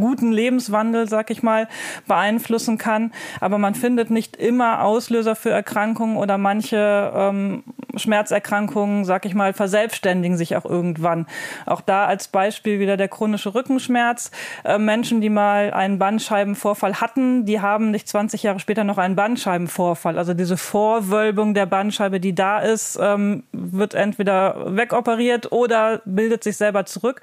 guten 0.00 0.32
Lebenswandel, 0.32 1.08
sag 1.08 1.30
ich 1.30 1.42
mal, 1.42 1.68
beeinflussen 2.06 2.78
kann. 2.78 3.12
Aber 3.40 3.58
man 3.58 3.74
findet 3.74 4.10
nicht 4.10 4.36
immer 4.36 4.82
Auslöser 4.82 5.36
für 5.36 5.50
Erkrankungen 5.50 6.16
oder 6.16 6.38
manche 6.38 7.12
ähm, 7.14 7.64
Schmerzerkrankungen, 7.96 9.04
sag 9.04 9.26
ich 9.26 9.34
mal, 9.34 9.52
verselbstständigen 9.52 10.36
sich 10.36 10.56
auch 10.56 10.64
irgendwann. 10.64 11.26
Auch 11.66 11.80
da 11.80 12.06
als 12.06 12.28
Beispiel 12.28 12.80
wieder 12.80 12.96
der 12.96 13.08
chronische 13.08 13.54
Rückenschmerz. 13.54 14.30
Äh, 14.64 14.78
Menschen, 14.78 15.20
die 15.20 15.30
mal 15.30 15.72
einen 15.72 15.98
Bandscheibenvorfall 15.98 17.00
hatten, 17.00 17.44
die 17.44 17.60
haben 17.60 17.90
nicht 17.90 18.08
20 18.08 18.42
Jahre 18.42 18.60
später 18.60 18.84
noch 18.84 18.98
einen 18.98 19.16
Bandscheibenvorfall. 19.16 20.18
Also 20.18 20.34
diese 20.34 20.56
Vorwölbung 20.56 21.54
der 21.54 21.66
Bandscheibe, 21.66 22.20
die 22.20 22.34
da 22.34 22.58
ist, 22.60 22.98
ähm, 23.00 23.44
wird 23.52 23.94
entweder 23.94 24.76
wegoperiert 24.76 25.52
oder 25.52 26.00
bildet 26.04 26.44
sich 26.44 26.56
selber 26.56 26.84
zurück. 26.86 27.20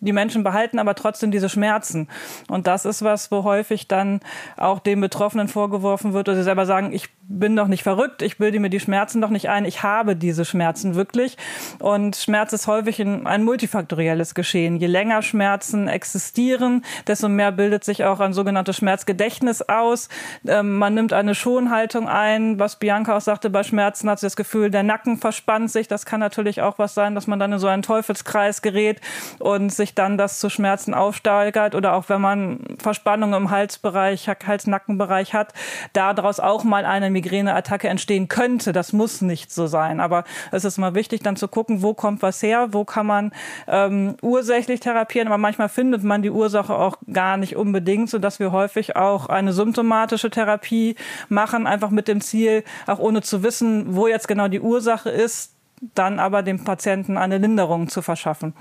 Die 0.00 0.12
Menschen 0.12 0.44
behalten 0.44 0.78
aber 0.78 0.94
trotzdem 0.94 1.30
diese 1.30 1.48
Schmerzen. 1.48 2.08
Und 2.48 2.66
das 2.66 2.84
ist 2.84 3.02
was, 3.02 3.30
wo 3.30 3.42
häufig 3.42 3.88
dann 3.88 4.20
auch 4.56 4.78
den 4.78 5.00
Betroffenen 5.00 5.48
vorgeworfen 5.48 6.12
wird, 6.12 6.28
oder 6.28 6.36
sie 6.36 6.44
selber 6.44 6.66
sagen, 6.66 6.92
ich 6.92 7.08
bin 7.28 7.56
doch 7.56 7.66
nicht 7.66 7.82
verrückt, 7.82 8.22
ich 8.22 8.38
bilde 8.38 8.58
mir 8.58 8.70
die 8.70 8.80
Schmerzen 8.80 9.20
doch 9.20 9.28
nicht 9.28 9.50
ein, 9.50 9.64
ich 9.64 9.82
habe 9.82 10.16
diese 10.16 10.44
Schmerzen 10.44 10.94
wirklich. 10.94 11.36
Und 11.78 12.16
Schmerz 12.16 12.52
ist 12.52 12.66
häufig 12.66 13.00
ein 13.02 13.44
multifaktorielles 13.44 14.34
Geschehen. 14.34 14.76
Je 14.76 14.86
länger 14.86 15.20
Schmerzen 15.22 15.88
existieren, 15.88 16.84
desto 17.06 17.28
mehr 17.28 17.52
bildet 17.52 17.84
sich 17.84 18.04
auch 18.04 18.20
ein 18.20 18.32
sogenanntes 18.32 18.76
Schmerzgedächtnis 18.76 19.62
aus. 19.62 20.08
Ähm, 20.46 20.76
man 20.76 20.94
nimmt 20.94 21.12
eine 21.12 21.34
Schonhaltung 21.34 22.08
ein. 22.08 22.58
Was 22.58 22.76
Bianca 22.76 23.16
auch 23.16 23.20
sagte, 23.20 23.50
bei 23.50 23.62
Schmerzen 23.62 24.08
hat 24.08 24.20
sie 24.20 24.26
das 24.26 24.36
Gefühl, 24.36 24.70
der 24.70 24.82
Nacken 24.82 25.18
verspannt 25.18 25.70
sich. 25.70 25.88
Das 25.88 26.06
kann 26.06 26.20
natürlich 26.20 26.62
auch 26.62 26.78
was 26.78 26.94
sein, 26.94 27.14
dass 27.14 27.26
man 27.26 27.38
dann 27.38 27.52
in 27.52 27.58
so 27.58 27.66
einen 27.66 27.82
Teufelskreis 27.82 28.62
gerät 28.62 29.00
und 29.38 29.70
sich 29.70 29.87
dann 29.94 30.18
das 30.18 30.38
zu 30.38 30.50
Schmerzen 30.50 30.94
aufsteigert. 30.94 31.74
Oder 31.74 31.94
auch 31.94 32.08
wenn 32.08 32.20
man 32.20 32.60
Verspannung 32.78 33.34
im 33.34 33.50
Halsbereich, 33.50 34.28
Hals-Nackenbereich 34.28 35.34
hat, 35.34 35.52
daraus 35.92 36.40
auch 36.40 36.64
mal 36.64 36.84
eine 36.84 37.10
Migräneattacke 37.10 37.88
entstehen 37.88 38.28
könnte. 38.28 38.72
Das 38.72 38.92
muss 38.92 39.20
nicht 39.20 39.52
so 39.52 39.66
sein. 39.66 40.00
Aber 40.00 40.24
es 40.52 40.64
ist 40.64 40.78
mal 40.78 40.94
wichtig, 40.94 41.22
dann 41.22 41.36
zu 41.36 41.48
gucken, 41.48 41.82
wo 41.82 41.94
kommt 41.94 42.22
was 42.22 42.42
her, 42.42 42.68
wo 42.72 42.84
kann 42.84 43.06
man 43.06 43.32
ähm, 43.66 44.16
ursächlich 44.22 44.80
therapieren. 44.80 45.28
Aber 45.28 45.38
manchmal 45.38 45.68
findet 45.68 46.02
man 46.02 46.22
die 46.22 46.30
Ursache 46.30 46.74
auch 46.74 46.96
gar 47.12 47.36
nicht 47.36 47.56
unbedingt, 47.56 48.10
sodass 48.10 48.38
wir 48.38 48.52
häufig 48.52 48.96
auch 48.96 49.26
eine 49.28 49.52
symptomatische 49.52 50.30
Therapie 50.30 50.96
machen, 51.28 51.66
einfach 51.66 51.90
mit 51.90 52.08
dem 52.08 52.20
Ziel, 52.20 52.64
auch 52.86 52.98
ohne 52.98 53.22
zu 53.22 53.42
wissen, 53.42 53.94
wo 53.94 54.06
jetzt 54.06 54.28
genau 54.28 54.48
die 54.48 54.60
Ursache 54.60 55.10
ist, 55.10 55.54
dann 55.94 56.18
aber 56.18 56.42
dem 56.42 56.64
Patienten 56.64 57.16
eine 57.16 57.38
Linderung 57.38 57.88
zu 57.88 58.02
verschaffen. 58.02 58.54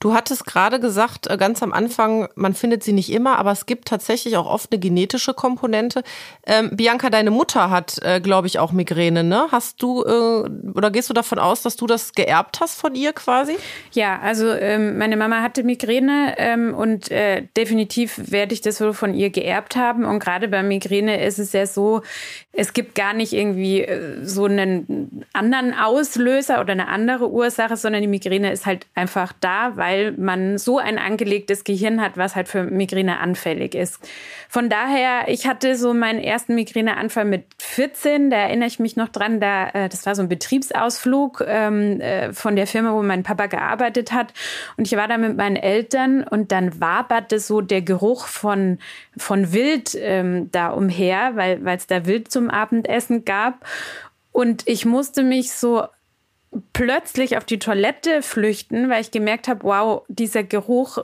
Du 0.00 0.14
hattest 0.14 0.46
gerade 0.46 0.78
gesagt, 0.78 1.28
äh, 1.28 1.36
ganz 1.36 1.62
am 1.62 1.72
Anfang, 1.72 2.28
man 2.36 2.54
findet 2.54 2.84
sie 2.84 2.92
nicht 2.92 3.12
immer, 3.12 3.38
aber 3.38 3.50
es 3.50 3.66
gibt 3.66 3.88
tatsächlich 3.88 4.36
auch 4.36 4.46
oft 4.46 4.70
eine 4.70 4.78
genetische 4.78 5.34
Komponente. 5.34 6.02
Ähm, 6.46 6.70
Bianca, 6.72 7.10
deine 7.10 7.30
Mutter 7.30 7.70
hat, 7.70 7.98
äh, 8.02 8.20
glaube 8.20 8.46
ich, 8.46 8.58
auch 8.58 8.70
Migräne, 8.70 9.24
ne? 9.24 9.46
Hast 9.50 9.82
du 9.82 10.04
äh, 10.04 10.48
oder 10.74 10.90
gehst 10.90 11.10
du 11.10 11.14
davon 11.14 11.38
aus, 11.38 11.62
dass 11.62 11.76
du 11.76 11.86
das 11.86 12.12
geerbt 12.12 12.60
hast 12.60 12.80
von 12.80 12.94
ihr 12.94 13.12
quasi? 13.12 13.56
Ja, 13.92 14.20
also 14.20 14.48
ähm, 14.52 14.98
meine 14.98 15.16
Mama 15.16 15.42
hatte 15.42 15.64
Migräne 15.64 16.34
ähm, 16.38 16.74
und 16.74 17.10
äh, 17.10 17.46
definitiv 17.56 18.30
werde 18.30 18.54
ich 18.54 18.60
das 18.60 18.80
wohl 18.80 18.92
von 18.94 19.14
ihr 19.14 19.30
geerbt 19.30 19.74
haben. 19.74 20.04
Und 20.04 20.20
gerade 20.20 20.48
bei 20.48 20.62
Migräne 20.62 21.24
ist 21.24 21.38
es 21.38 21.52
ja 21.52 21.66
so, 21.66 22.02
es 22.52 22.72
gibt 22.72 22.94
gar 22.94 23.14
nicht 23.14 23.32
irgendwie 23.32 23.82
äh, 23.82 24.24
so 24.24 24.44
einen 24.44 25.24
anderen 25.32 25.74
Auslöser 25.74 26.60
oder 26.60 26.72
eine 26.72 26.88
andere 26.88 27.30
Ursache, 27.30 27.76
sondern 27.76 28.02
die 28.02 28.08
Migräne 28.08 28.52
ist 28.52 28.66
halt 28.66 28.86
einfach 28.94 29.32
da, 29.40 29.76
weil 29.76 29.87
weil 29.88 30.12
man 30.12 30.58
so 30.58 30.78
ein 30.78 30.98
angelegtes 30.98 31.64
Gehirn 31.64 32.02
hat, 32.02 32.18
was 32.18 32.36
halt 32.36 32.48
für 32.48 32.64
Migräne 32.64 33.20
anfällig 33.20 33.74
ist. 33.74 33.98
Von 34.50 34.68
daher, 34.68 35.28
ich 35.28 35.46
hatte 35.46 35.76
so 35.76 35.94
meinen 35.94 36.20
ersten 36.20 36.54
Migräneanfall 36.54 37.24
mit 37.24 37.44
14, 37.58 38.28
da 38.28 38.36
erinnere 38.36 38.68
ich 38.68 38.78
mich 38.78 38.96
noch 38.96 39.08
dran, 39.08 39.40
da, 39.40 39.68
äh, 39.70 39.88
das 39.88 40.04
war 40.04 40.14
so 40.14 40.20
ein 40.20 40.28
Betriebsausflug 40.28 41.42
ähm, 41.46 42.00
äh, 42.00 42.34
von 42.34 42.54
der 42.54 42.66
Firma, 42.66 42.92
wo 42.92 43.02
mein 43.02 43.22
Papa 43.22 43.46
gearbeitet 43.46 44.12
hat. 44.12 44.34
Und 44.76 44.86
ich 44.86 44.96
war 44.96 45.08
da 45.08 45.16
mit 45.16 45.38
meinen 45.38 45.56
Eltern 45.56 46.22
und 46.22 46.52
dann 46.52 46.80
waberte 46.80 47.38
so 47.38 47.62
der 47.62 47.80
Geruch 47.80 48.26
von, 48.26 48.78
von 49.16 49.54
Wild 49.54 49.96
ähm, 49.98 50.50
da 50.52 50.68
umher, 50.68 51.32
weil 51.34 51.66
es 51.66 51.86
da 51.86 52.04
Wild 52.04 52.30
zum 52.30 52.50
Abendessen 52.50 53.24
gab. 53.24 53.64
Und 54.32 54.68
ich 54.68 54.84
musste 54.84 55.22
mich 55.22 55.52
so 55.52 55.84
plötzlich 56.72 57.36
auf 57.36 57.44
die 57.44 57.58
Toilette 57.58 58.22
flüchten, 58.22 58.88
weil 58.88 59.00
ich 59.00 59.10
gemerkt 59.10 59.48
habe, 59.48 59.64
wow, 59.64 60.02
dieser 60.08 60.44
Geruch, 60.44 60.98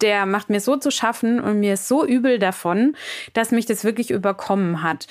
der 0.00 0.26
macht 0.26 0.50
mir 0.50 0.60
so 0.60 0.76
zu 0.76 0.90
schaffen 0.90 1.40
und 1.40 1.60
mir 1.60 1.74
ist 1.74 1.88
so 1.88 2.04
übel 2.04 2.38
davon, 2.38 2.96
dass 3.32 3.50
mich 3.50 3.66
das 3.66 3.84
wirklich 3.84 4.10
überkommen 4.10 4.82
hat. 4.82 5.06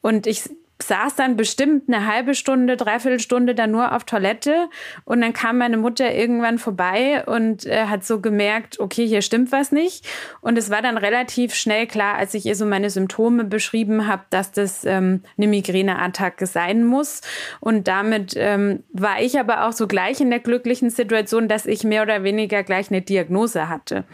Und 0.00 0.26
ich 0.26 0.50
saß 0.84 1.16
dann 1.16 1.36
bestimmt 1.36 1.84
eine 1.88 2.06
halbe 2.06 2.34
Stunde, 2.34 2.76
dreiviertel 2.76 3.20
Stunde 3.20 3.54
da 3.54 3.66
nur 3.66 3.94
auf 3.94 4.04
Toilette 4.04 4.68
und 5.04 5.20
dann 5.20 5.32
kam 5.32 5.58
meine 5.58 5.76
Mutter 5.76 6.12
irgendwann 6.12 6.58
vorbei 6.58 7.24
und 7.26 7.66
äh, 7.66 7.86
hat 7.86 8.04
so 8.04 8.20
gemerkt, 8.20 8.80
okay, 8.80 9.06
hier 9.06 9.22
stimmt 9.22 9.52
was 9.52 9.72
nicht. 9.72 10.06
Und 10.40 10.58
es 10.58 10.70
war 10.70 10.82
dann 10.82 10.96
relativ 10.96 11.54
schnell 11.54 11.86
klar, 11.86 12.16
als 12.16 12.34
ich 12.34 12.46
ihr 12.46 12.56
so 12.56 12.66
meine 12.66 12.90
Symptome 12.90 13.44
beschrieben 13.44 14.06
habe, 14.06 14.22
dass 14.30 14.52
das 14.52 14.84
ähm, 14.84 15.22
eine 15.36 15.48
Migräneattacke 15.48 16.46
sein 16.46 16.84
muss. 16.84 17.20
Und 17.60 17.88
damit 17.88 18.34
ähm, 18.36 18.82
war 18.92 19.20
ich 19.20 19.38
aber 19.38 19.66
auch 19.66 19.72
so 19.72 19.86
gleich 19.86 20.20
in 20.20 20.30
der 20.30 20.40
glücklichen 20.40 20.90
Situation, 20.90 21.48
dass 21.48 21.66
ich 21.66 21.84
mehr 21.84 22.02
oder 22.02 22.24
weniger 22.24 22.62
gleich 22.62 22.90
eine 22.90 23.02
Diagnose 23.02 23.68
hatte. 23.68 24.04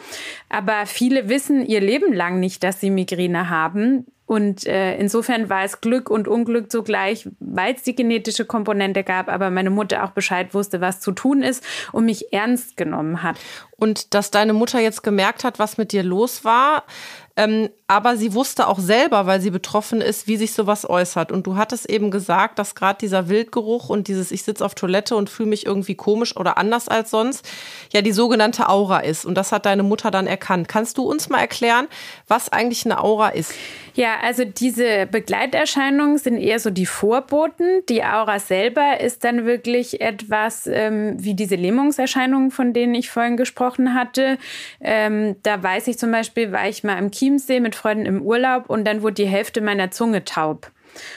Aber 0.49 0.87
viele 0.87 1.29
wissen 1.29 1.65
ihr 1.65 1.81
Leben 1.81 2.13
lang 2.13 2.41
nicht, 2.41 2.63
dass 2.63 2.81
sie 2.81 2.91
Migräne 2.91 3.51
haben. 3.51 4.07
Und 4.29 4.67
äh, 4.67 4.95
insofern 4.99 5.49
war 5.49 5.65
es 5.65 5.81
Glück 5.81 6.11
und 6.11 6.29
Unglück 6.29 6.71
zugleich, 6.71 7.27
weil 7.41 7.75
es 7.75 7.83
die 7.83 7.95
genetische 7.95 8.45
Komponente 8.45 9.03
gab, 9.03 9.31
aber 9.31 9.49
meine 9.49 9.71
Mutter 9.71 10.05
auch 10.05 10.11
Bescheid 10.11 10.53
wusste, 10.53 10.83
was 10.83 11.01
zu 11.01 11.13
tun 11.13 11.43
ist 11.43 11.65
und 11.93 12.05
mich 12.05 12.31
ernst 12.31 12.77
genommen 12.77 13.23
hat. 13.23 13.41
Und 13.79 14.13
dass 14.13 14.31
deine 14.31 14.53
Mutter 14.53 14.81
jetzt 14.81 15.03
gemerkt 15.03 15.45
hat, 15.45 15.59
was 15.59 15.79
mit 15.79 15.93
dir 15.93 16.03
los 16.03 16.45
war, 16.45 16.85
ähm, 17.39 17.69
aber 17.87 18.17
sie 18.17 18.35
wusste 18.35 18.67
auch 18.67 18.81
selber, 18.81 19.27
weil 19.27 19.41
sie 19.41 19.51
betroffen 19.51 20.01
ist, 20.01 20.27
wie 20.27 20.37
sich 20.37 20.53
sowas 20.53 20.91
äußert. 20.91 21.31
Und 21.31 21.47
du 21.47 21.57
hattest 21.57 21.89
eben 21.89 22.11
gesagt, 22.11 22.59
dass 22.59 22.75
gerade 22.75 22.99
dieser 22.99 23.29
Wildgeruch 23.29 23.89
und 23.91 24.09
dieses 24.09 24.33
Ich 24.33 24.43
sitze 24.43 24.65
auf 24.65 24.75
Toilette 24.75 25.15
und 25.15 25.31
fühle 25.31 25.49
mich 25.49 25.65
irgendwie 25.65 25.95
komisch 25.95 26.37
oder 26.37 26.59
anders 26.59 26.89
als 26.89 27.13
sonst, 27.13 27.49
ja 27.93 28.03
die 28.03 28.11
sogenannte 28.11 28.69
Aura 28.69 28.99
ist. 28.99 29.25
Und 29.25 29.37
das 29.37 29.53
hat 29.53 29.67
deine 29.67 29.85
Mutter 29.85 30.11
dann 30.11 30.27
erkannt. 30.27 30.67
Kannst 30.67 30.99
du 30.99 31.05
uns 31.05 31.29
mal 31.29 31.39
erklären, 31.39 31.87
was 32.27 32.49
eigentlich 32.49 32.85
eine 32.85 33.03
Aura 33.03 33.29
ist? 33.29 33.55
Ja, 33.95 34.17
also 34.23 34.45
diese 34.45 35.07
Begleiterscheinungen 35.07 36.19
sind 36.19 36.39
eher 36.39 36.61
so 36.61 36.71
die 36.71 36.87
Vorboten. 36.87 37.85
Die 37.89 38.05
Aura 38.05 38.39
selber 38.39 39.01
ist 39.01 39.25
dann 39.25 39.45
wirklich 39.45 40.01
etwas 40.01 40.69
ähm, 40.69 41.17
wie 41.19 41.35
diese 41.35 41.57
Lähmungserscheinungen, 41.57 42.51
von 42.51 42.73
denen 42.73 42.95
ich 42.95 43.11
vorhin 43.11 43.37
gesprochen 43.37 43.95
hatte. 43.95 44.39
Ähm, 44.81 45.37
da 45.43 45.61
weiß 45.61 45.89
ich 45.89 45.99
zum 45.99 46.13
Beispiel, 46.13 46.53
war 46.53 46.69
ich 46.69 46.85
mal 46.85 46.99
im 46.99 47.11
Chiemsee 47.29 47.61
mit 47.61 47.75
Freunden 47.75 48.07
im 48.07 48.23
Urlaub 48.23 48.71
und 48.71 48.85
dann 48.87 49.03
wurde 49.03 49.15
die 49.15 49.27
Hälfte 49.27 49.61
meiner 49.61 49.91
Zunge 49.91 50.25
taub. 50.25 50.71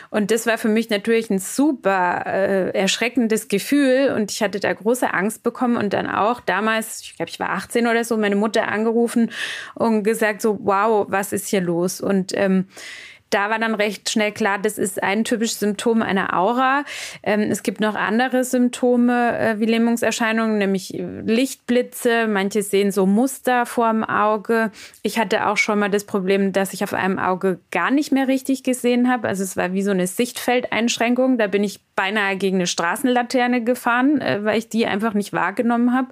Und 0.09 0.31
das 0.31 0.45
war 0.45 0.57
für 0.57 0.67
mich 0.67 0.89
natürlich 0.89 1.29
ein 1.29 1.39
super 1.39 2.25
äh, 2.25 2.77
erschreckendes 2.77 3.47
Gefühl 3.47 4.11
und 4.13 4.29
ich 4.29 4.43
hatte 4.43 4.59
da 4.59 4.73
große 4.73 5.13
Angst 5.13 5.43
bekommen 5.43 5.77
und 5.77 5.93
dann 5.93 6.07
auch 6.07 6.41
damals, 6.41 7.01
ich 7.01 7.15
glaube, 7.15 7.29
ich 7.29 7.39
war 7.39 7.51
18 7.51 7.87
oder 7.87 8.03
so, 8.03 8.17
meine 8.17 8.35
Mutter 8.35 8.67
angerufen 8.67 9.31
und 9.73 10.03
gesagt 10.03 10.41
so, 10.41 10.59
wow, 10.61 11.05
was 11.09 11.31
ist 11.31 11.47
hier 11.47 11.61
los? 11.61 12.01
Und 12.01 12.33
ähm, 12.35 12.65
da 13.31 13.49
war 13.49 13.57
dann 13.57 13.75
recht 13.75 14.09
schnell 14.09 14.31
klar, 14.31 14.59
das 14.59 14.77
ist 14.77 15.01
ein 15.01 15.23
typisches 15.23 15.59
Symptom 15.59 16.01
einer 16.01 16.37
Aura. 16.37 16.83
Ähm, 17.23 17.49
es 17.49 17.63
gibt 17.63 17.81
noch 17.81 17.95
andere 17.95 18.43
Symptome 18.43 19.37
äh, 19.39 19.59
wie 19.59 19.65
Lähmungserscheinungen, 19.65 20.57
nämlich 20.57 20.93
Lichtblitze. 21.25 22.27
Manche 22.27 22.61
sehen 22.61 22.91
so 22.91 23.05
Muster 23.05 23.65
vorm 23.65 24.03
Auge. 24.03 24.71
Ich 25.01 25.17
hatte 25.17 25.47
auch 25.47 25.57
schon 25.57 25.79
mal 25.79 25.89
das 25.89 26.03
Problem, 26.03 26.51
dass 26.51 26.73
ich 26.73 26.83
auf 26.83 26.93
einem 26.93 27.19
Auge 27.19 27.59
gar 27.71 27.89
nicht 27.89 28.11
mehr 28.11 28.27
richtig 28.27 28.63
gesehen 28.63 29.09
habe. 29.09 29.27
Also 29.27 29.43
es 29.43 29.55
war 29.55 29.73
wie 29.73 29.81
so 29.81 29.91
eine 29.91 30.07
Sichtfeldeinschränkung. 30.07 31.37
Da 31.37 31.47
bin 31.47 31.63
ich 31.63 31.79
beinahe 31.95 32.35
gegen 32.35 32.57
eine 32.57 32.67
Straßenlaterne 32.67 33.63
gefahren, 33.63 34.19
äh, 34.19 34.43
weil 34.43 34.57
ich 34.57 34.67
die 34.67 34.85
einfach 34.85 35.13
nicht 35.13 35.31
wahrgenommen 35.31 35.93
habe. 35.93 36.09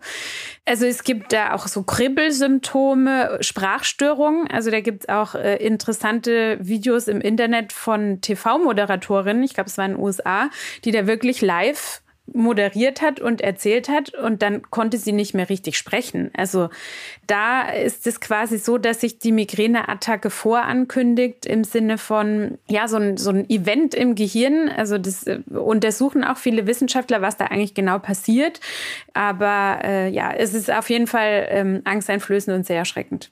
Also 0.65 0.85
es 0.85 1.03
gibt 1.03 1.33
da 1.33 1.53
auch 1.53 1.67
so 1.67 1.83
Kribbelsymptome, 1.83 3.39
Sprachstörungen. 3.41 4.47
Also 4.49 4.71
da 4.71 4.79
gibt 4.79 5.03
es 5.03 5.09
auch 5.09 5.35
äh, 5.35 5.55
interessante 5.57 6.57
Videos 6.61 7.08
im 7.09 7.21
Internet 7.21 7.73
von 7.73 8.21
TV-Moderatorinnen, 8.21 9.43
ich 9.43 9.53
glaube, 9.53 9.69
es 9.69 9.77
war 9.77 9.85
in 9.85 9.93
den 9.93 10.01
USA, 10.01 10.49
die 10.85 10.91
da 10.91 11.07
wirklich 11.07 11.41
live 11.41 12.01
moderiert 12.33 13.01
hat 13.01 13.19
und 13.19 13.41
erzählt 13.41 13.89
hat 13.89 14.13
und 14.13 14.41
dann 14.41 14.63
konnte 14.69 14.97
sie 14.97 15.11
nicht 15.11 15.33
mehr 15.33 15.49
richtig 15.49 15.77
sprechen. 15.77 16.31
Also 16.35 16.69
da 17.27 17.69
ist 17.69 18.07
es 18.07 18.19
quasi 18.19 18.57
so, 18.57 18.77
dass 18.77 19.01
sich 19.01 19.19
die 19.19 19.31
Migräneattacke 19.31 20.29
vorankündigt 20.29 21.45
im 21.45 21.63
Sinne 21.63 21.97
von, 21.97 22.57
ja, 22.67 22.87
so 22.87 22.97
ein, 22.97 23.17
so 23.17 23.31
ein 23.31 23.49
Event 23.49 23.95
im 23.95 24.15
Gehirn. 24.15 24.69
Also 24.69 24.97
das 24.97 25.23
äh, 25.23 25.39
untersuchen 25.49 26.23
auch 26.23 26.37
viele 26.37 26.67
Wissenschaftler, 26.67 27.21
was 27.21 27.37
da 27.37 27.45
eigentlich 27.45 27.73
genau 27.73 27.99
passiert. 27.99 28.59
Aber 29.13 29.79
äh, 29.83 30.09
ja, 30.09 30.31
es 30.31 30.53
ist 30.53 30.71
auf 30.71 30.89
jeden 30.89 31.07
Fall 31.07 31.47
ähm, 31.49 31.81
angsteinflößend 31.85 32.55
und 32.55 32.65
sehr 32.65 32.77
erschreckend. 32.77 33.31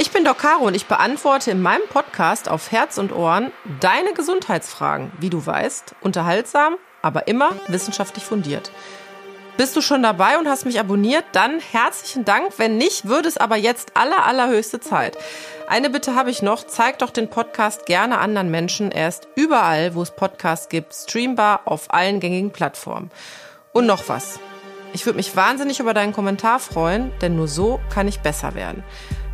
Ich 0.00 0.12
bin 0.12 0.24
Doc 0.24 0.38
Caro 0.38 0.64
und 0.64 0.74
ich 0.74 0.86
beantworte 0.86 1.50
in 1.50 1.60
meinem 1.60 1.82
Podcast 1.88 2.48
auf 2.48 2.70
Herz 2.70 2.98
und 2.98 3.12
Ohren 3.12 3.50
deine 3.80 4.12
Gesundheitsfragen, 4.12 5.10
wie 5.18 5.28
du 5.28 5.44
weißt, 5.44 5.96
unterhaltsam, 6.00 6.76
aber 7.02 7.26
immer 7.26 7.50
wissenschaftlich 7.66 8.22
fundiert. 8.22 8.70
Bist 9.56 9.74
du 9.74 9.80
schon 9.80 10.04
dabei 10.04 10.38
und 10.38 10.46
hast 10.46 10.66
mich 10.66 10.78
abonniert? 10.78 11.24
Dann 11.32 11.58
herzlichen 11.58 12.24
Dank. 12.24 12.52
Wenn 12.58 12.78
nicht, 12.78 13.08
würde 13.08 13.26
es 13.26 13.38
aber 13.38 13.56
jetzt 13.56 13.96
aller, 13.96 14.24
allerhöchste 14.24 14.78
Zeit. 14.78 15.18
Eine 15.66 15.90
Bitte 15.90 16.14
habe 16.14 16.30
ich 16.30 16.42
noch. 16.42 16.64
Zeig 16.64 17.00
doch 17.00 17.10
den 17.10 17.28
Podcast 17.28 17.84
gerne 17.86 18.18
anderen 18.18 18.52
Menschen. 18.52 18.92
Er 18.92 19.08
ist 19.08 19.26
überall, 19.34 19.96
wo 19.96 20.02
es 20.02 20.12
Podcasts 20.12 20.68
gibt, 20.68 20.94
streambar 20.94 21.62
auf 21.64 21.92
allen 21.92 22.20
gängigen 22.20 22.52
Plattformen. 22.52 23.10
Und 23.72 23.86
noch 23.86 24.08
was. 24.08 24.38
Ich 24.92 25.06
würde 25.06 25.16
mich 25.16 25.34
wahnsinnig 25.34 25.80
über 25.80 25.92
deinen 25.92 26.12
Kommentar 26.12 26.60
freuen, 26.60 27.10
denn 27.20 27.34
nur 27.34 27.48
so 27.48 27.80
kann 27.92 28.06
ich 28.06 28.20
besser 28.20 28.54
werden. 28.54 28.84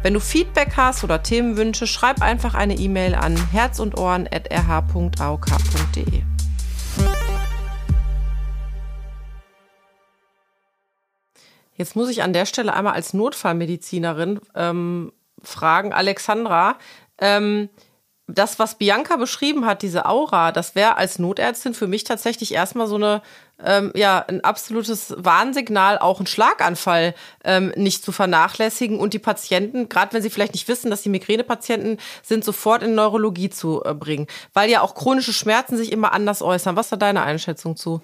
Wenn 0.04 0.12
du 0.12 0.20
Feedback 0.20 0.76
hast 0.76 1.02
oder 1.02 1.23
Themenwünsche, 1.23 1.87
schreib 1.87 2.20
einfach 2.20 2.52
eine 2.52 2.75
E-Mail 2.75 3.14
an 3.14 3.38
herzundohren.rh.auk.de. 3.52 6.23
Jetzt 11.75 11.96
muss 11.96 12.11
ich 12.11 12.23
an 12.23 12.34
der 12.34 12.44
Stelle 12.44 12.75
einmal 12.75 12.92
als 12.92 13.14
Notfallmedizinerin 13.14 14.40
ähm, 14.54 15.11
fragen, 15.42 15.94
Alexandra, 15.94 16.76
ähm, 17.16 17.70
das, 18.26 18.59
was 18.59 18.76
Bianca 18.76 19.16
beschrieben 19.16 19.66
hat, 19.66 19.83
diese 19.83 20.07
Aura, 20.07 20.50
das 20.50 20.75
wäre 20.75 20.97
als 20.97 21.19
Notärztin 21.19 21.75
für 21.75 21.87
mich 21.87 22.04
tatsächlich 22.04 22.54
erstmal 22.54 22.87
so 22.87 22.95
eine, 22.95 23.21
ähm, 23.62 23.93
ja, 23.95 24.25
ein 24.26 24.43
absolutes 24.43 25.14
Warnsignal, 25.19 25.99
auch 25.99 26.21
ein 26.21 26.26
Schlaganfall 26.26 27.14
ähm, 27.45 27.73
nicht 27.76 28.02
zu 28.02 28.12
vernachlässigen 28.12 28.99
und 28.99 29.12
die 29.12 29.19
Patienten, 29.19 29.90
gerade 29.90 30.14
wenn 30.14 30.23
sie 30.23 30.31
vielleicht 30.31 30.54
nicht 30.54 30.69
wissen, 30.69 30.90
dass 30.90 31.02
die 31.02 31.11
Migränepatienten 31.11 31.99
sind, 32.23 32.45
sofort 32.45 32.83
in 32.83 32.95
Neurologie 32.95 33.50
zu 33.50 33.83
äh, 33.85 33.93
bringen, 33.93 34.26
weil 34.54 34.71
ja 34.71 34.81
auch 34.81 34.95
chronische 34.95 35.35
Schmerzen 35.35 35.76
sich 35.76 35.93
immer 35.93 36.12
anders 36.12 36.40
äußern. 36.40 36.76
Was 36.76 36.87
ist 36.87 36.93
da 36.93 36.97
deine 36.97 37.23
Einschätzung 37.23 37.76
zu? 37.76 38.00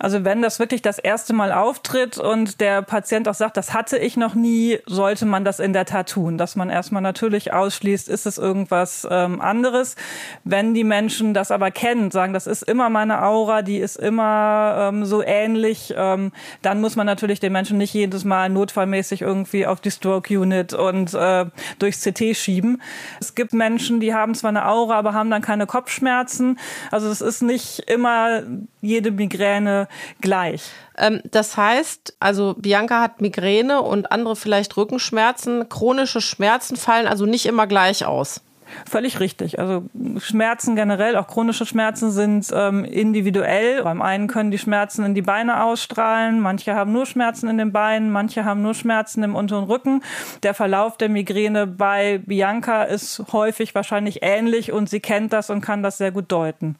Also 0.00 0.24
wenn 0.24 0.40
das 0.40 0.58
wirklich 0.58 0.80
das 0.80 0.98
erste 0.98 1.34
Mal 1.34 1.52
auftritt 1.52 2.16
und 2.16 2.60
der 2.62 2.80
Patient 2.80 3.28
auch 3.28 3.34
sagt, 3.34 3.58
das 3.58 3.74
hatte 3.74 3.98
ich 3.98 4.16
noch 4.16 4.34
nie, 4.34 4.78
sollte 4.86 5.26
man 5.26 5.44
das 5.44 5.60
in 5.60 5.74
der 5.74 5.84
Tat 5.84 6.08
tun. 6.08 6.38
Dass 6.38 6.56
man 6.56 6.70
erstmal 6.70 7.02
natürlich 7.02 7.52
ausschließt, 7.52 8.08
ist 8.08 8.24
es 8.24 8.38
irgendwas 8.38 9.06
ähm, 9.10 9.42
anderes. 9.42 9.96
Wenn 10.42 10.72
die 10.72 10.84
Menschen 10.84 11.34
das 11.34 11.50
aber 11.50 11.70
kennen, 11.70 12.10
sagen, 12.10 12.32
das 12.32 12.46
ist 12.46 12.62
immer 12.62 12.88
meine 12.88 13.22
Aura, 13.22 13.60
die 13.60 13.76
ist 13.76 13.96
immer 13.96 14.88
ähm, 14.88 15.04
so 15.04 15.22
ähnlich, 15.22 15.92
ähm, 15.94 16.32
dann 16.62 16.80
muss 16.80 16.96
man 16.96 17.04
natürlich 17.04 17.38
den 17.38 17.52
Menschen 17.52 17.76
nicht 17.76 17.92
jedes 17.92 18.24
Mal 18.24 18.48
notfallmäßig 18.48 19.20
irgendwie 19.20 19.66
auf 19.66 19.82
die 19.82 19.90
Stroke 19.90 20.40
Unit 20.40 20.72
und 20.72 21.12
äh, 21.12 21.44
durchs 21.78 22.02
CT 22.02 22.34
schieben. 22.34 22.80
Es 23.20 23.34
gibt 23.34 23.52
Menschen, 23.52 24.00
die 24.00 24.14
haben 24.14 24.34
zwar 24.34 24.48
eine 24.48 24.66
Aura, 24.66 24.94
aber 24.94 25.12
haben 25.12 25.30
dann 25.30 25.42
keine 25.42 25.66
Kopfschmerzen. 25.66 26.58
Also 26.90 27.10
es 27.10 27.20
ist 27.20 27.42
nicht 27.42 27.80
immer 27.80 28.42
jede 28.80 29.10
Migräne 29.10 29.88
gleich. 30.20 30.62
Ähm, 30.96 31.20
das 31.30 31.56
heißt, 31.56 32.16
also 32.20 32.54
Bianca 32.58 33.00
hat 33.00 33.20
Migräne 33.20 33.82
und 33.82 34.12
andere 34.12 34.36
vielleicht 34.36 34.76
Rückenschmerzen. 34.76 35.68
Chronische 35.68 36.20
Schmerzen 36.20 36.76
fallen 36.76 37.06
also 37.06 37.26
nicht 37.26 37.46
immer 37.46 37.66
gleich 37.66 38.04
aus. 38.04 38.42
Völlig 38.88 39.20
richtig. 39.20 39.58
Also 39.58 39.84
Schmerzen 40.18 40.76
generell, 40.76 41.16
auch 41.16 41.26
chronische 41.26 41.66
Schmerzen 41.66 42.10
sind 42.10 42.48
ähm, 42.52 42.84
individuell. 42.84 43.82
Beim 43.82 44.02
einen 44.02 44.26
können 44.26 44.50
die 44.50 44.58
Schmerzen 44.58 45.04
in 45.04 45.14
die 45.14 45.22
Beine 45.22 45.64
ausstrahlen, 45.64 46.40
manche 46.40 46.74
haben 46.74 46.92
nur 46.92 47.06
Schmerzen 47.06 47.48
in 47.48 47.58
den 47.58 47.72
Beinen, 47.72 48.10
manche 48.10 48.44
haben 48.44 48.62
nur 48.62 48.74
Schmerzen 48.74 49.22
im 49.22 49.34
unteren 49.34 49.64
Rücken. 49.64 50.02
Der 50.42 50.54
Verlauf 50.54 50.96
der 50.96 51.08
Migräne 51.08 51.66
bei 51.66 52.18
Bianca 52.24 52.84
ist 52.84 53.22
häufig 53.32 53.74
wahrscheinlich 53.74 54.20
ähnlich 54.22 54.72
und 54.72 54.88
sie 54.88 55.00
kennt 55.00 55.32
das 55.32 55.50
und 55.50 55.60
kann 55.60 55.82
das 55.82 55.98
sehr 55.98 56.12
gut 56.12 56.30
deuten 56.32 56.76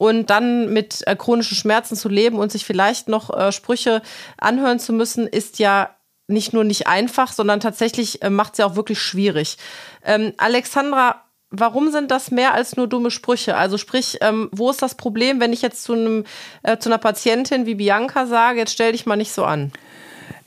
und 0.00 0.30
dann 0.30 0.72
mit 0.72 1.06
äh, 1.06 1.14
chronischen 1.14 1.58
Schmerzen 1.58 1.94
zu 1.94 2.08
leben 2.08 2.38
und 2.38 2.50
sich 2.50 2.64
vielleicht 2.64 3.08
noch 3.08 3.28
äh, 3.38 3.52
Sprüche 3.52 4.00
anhören 4.38 4.78
zu 4.78 4.94
müssen, 4.94 5.26
ist 5.26 5.58
ja 5.58 5.90
nicht 6.30 6.52
nur 6.52 6.64
nicht 6.64 6.86
einfach, 6.86 7.32
sondern 7.32 7.60
tatsächlich 7.60 8.22
äh, 8.22 8.30
macht 8.30 8.58
ja 8.58 8.66
auch 8.66 8.76
wirklich 8.76 9.00
schwierig. 9.00 9.58
Ähm, 10.04 10.32
Alexandra, 10.36 11.22
warum 11.50 11.90
sind 11.90 12.10
das 12.10 12.30
mehr 12.30 12.54
als 12.54 12.76
nur 12.76 12.86
dumme 12.86 13.10
Sprüche? 13.10 13.56
Also 13.56 13.76
sprich, 13.76 14.18
ähm, 14.20 14.48
wo 14.52 14.70
ist 14.70 14.82
das 14.82 14.94
Problem, 14.94 15.40
wenn 15.40 15.52
ich 15.52 15.62
jetzt 15.62 15.82
zu, 15.82 15.92
einem, 15.92 16.24
äh, 16.62 16.78
zu 16.78 16.88
einer 16.88 16.98
Patientin 16.98 17.66
wie 17.66 17.74
Bianca 17.74 18.26
sage, 18.26 18.58
jetzt 18.58 18.72
stell 18.72 18.92
dich 18.92 19.06
mal 19.06 19.16
nicht 19.16 19.32
so 19.32 19.44
an? 19.44 19.72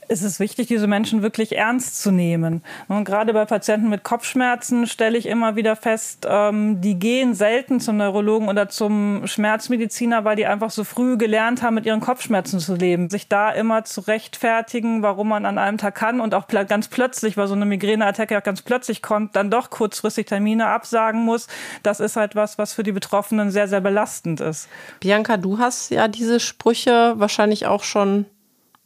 Ist 0.08 0.22
es 0.22 0.40
wichtig, 0.40 0.66
diese 0.66 0.86
Menschen 0.86 1.22
wirklich 1.22 1.56
ernst 1.56 2.00
zu 2.02 2.10
nehmen. 2.10 2.62
Und 2.88 3.04
gerade 3.04 3.32
bei 3.32 3.44
Patienten 3.44 3.88
mit 3.88 4.02
Kopfschmerzen 4.02 4.86
stelle 4.86 5.18
ich 5.18 5.26
immer 5.26 5.56
wieder 5.56 5.76
fest, 5.76 6.26
ähm, 6.28 6.80
die 6.80 6.98
gehen 6.98 7.34
selten 7.34 7.80
zum 7.80 7.96
Neurologen 7.96 8.48
oder 8.48 8.68
zum 8.68 9.26
Schmerzmediziner, 9.26 10.24
weil 10.24 10.36
die 10.36 10.46
einfach 10.46 10.70
so 10.70 10.84
früh 10.84 11.16
gelernt 11.16 11.62
haben, 11.62 11.74
mit 11.74 11.86
ihren 11.86 12.00
Kopfschmerzen 12.00 12.58
zu 12.60 12.74
leben. 12.74 13.10
Sich 13.10 13.28
da 13.28 13.50
immer 13.50 13.84
zu 13.84 14.00
rechtfertigen, 14.02 15.02
warum 15.02 15.28
man 15.28 15.46
an 15.46 15.58
einem 15.58 15.78
Tag 15.78 15.94
kann 15.94 16.20
und 16.20 16.34
auch 16.34 16.48
ganz 16.48 16.88
plötzlich, 16.88 17.36
weil 17.36 17.46
so 17.46 17.54
eine 17.54 17.66
Migräneattacke 17.66 18.38
auch 18.38 18.42
ganz 18.42 18.62
plötzlich 18.62 19.02
kommt, 19.02 19.36
dann 19.36 19.50
doch 19.50 19.70
kurzfristig 19.70 20.26
Termine 20.26 20.66
absagen 20.66 21.22
muss, 21.24 21.48
das 21.82 22.00
ist 22.00 22.16
halt 22.16 22.34
was, 22.34 22.58
was 22.58 22.72
für 22.72 22.82
die 22.82 22.92
Betroffenen 22.92 23.50
sehr, 23.50 23.68
sehr 23.68 23.80
belastend 23.80 24.40
ist. 24.40 24.68
Bianca, 25.00 25.36
du 25.36 25.58
hast 25.58 25.90
ja 25.90 26.08
diese 26.08 26.40
Sprüche 26.40 27.14
wahrscheinlich 27.16 27.66
auch 27.66 27.82
schon 27.82 28.26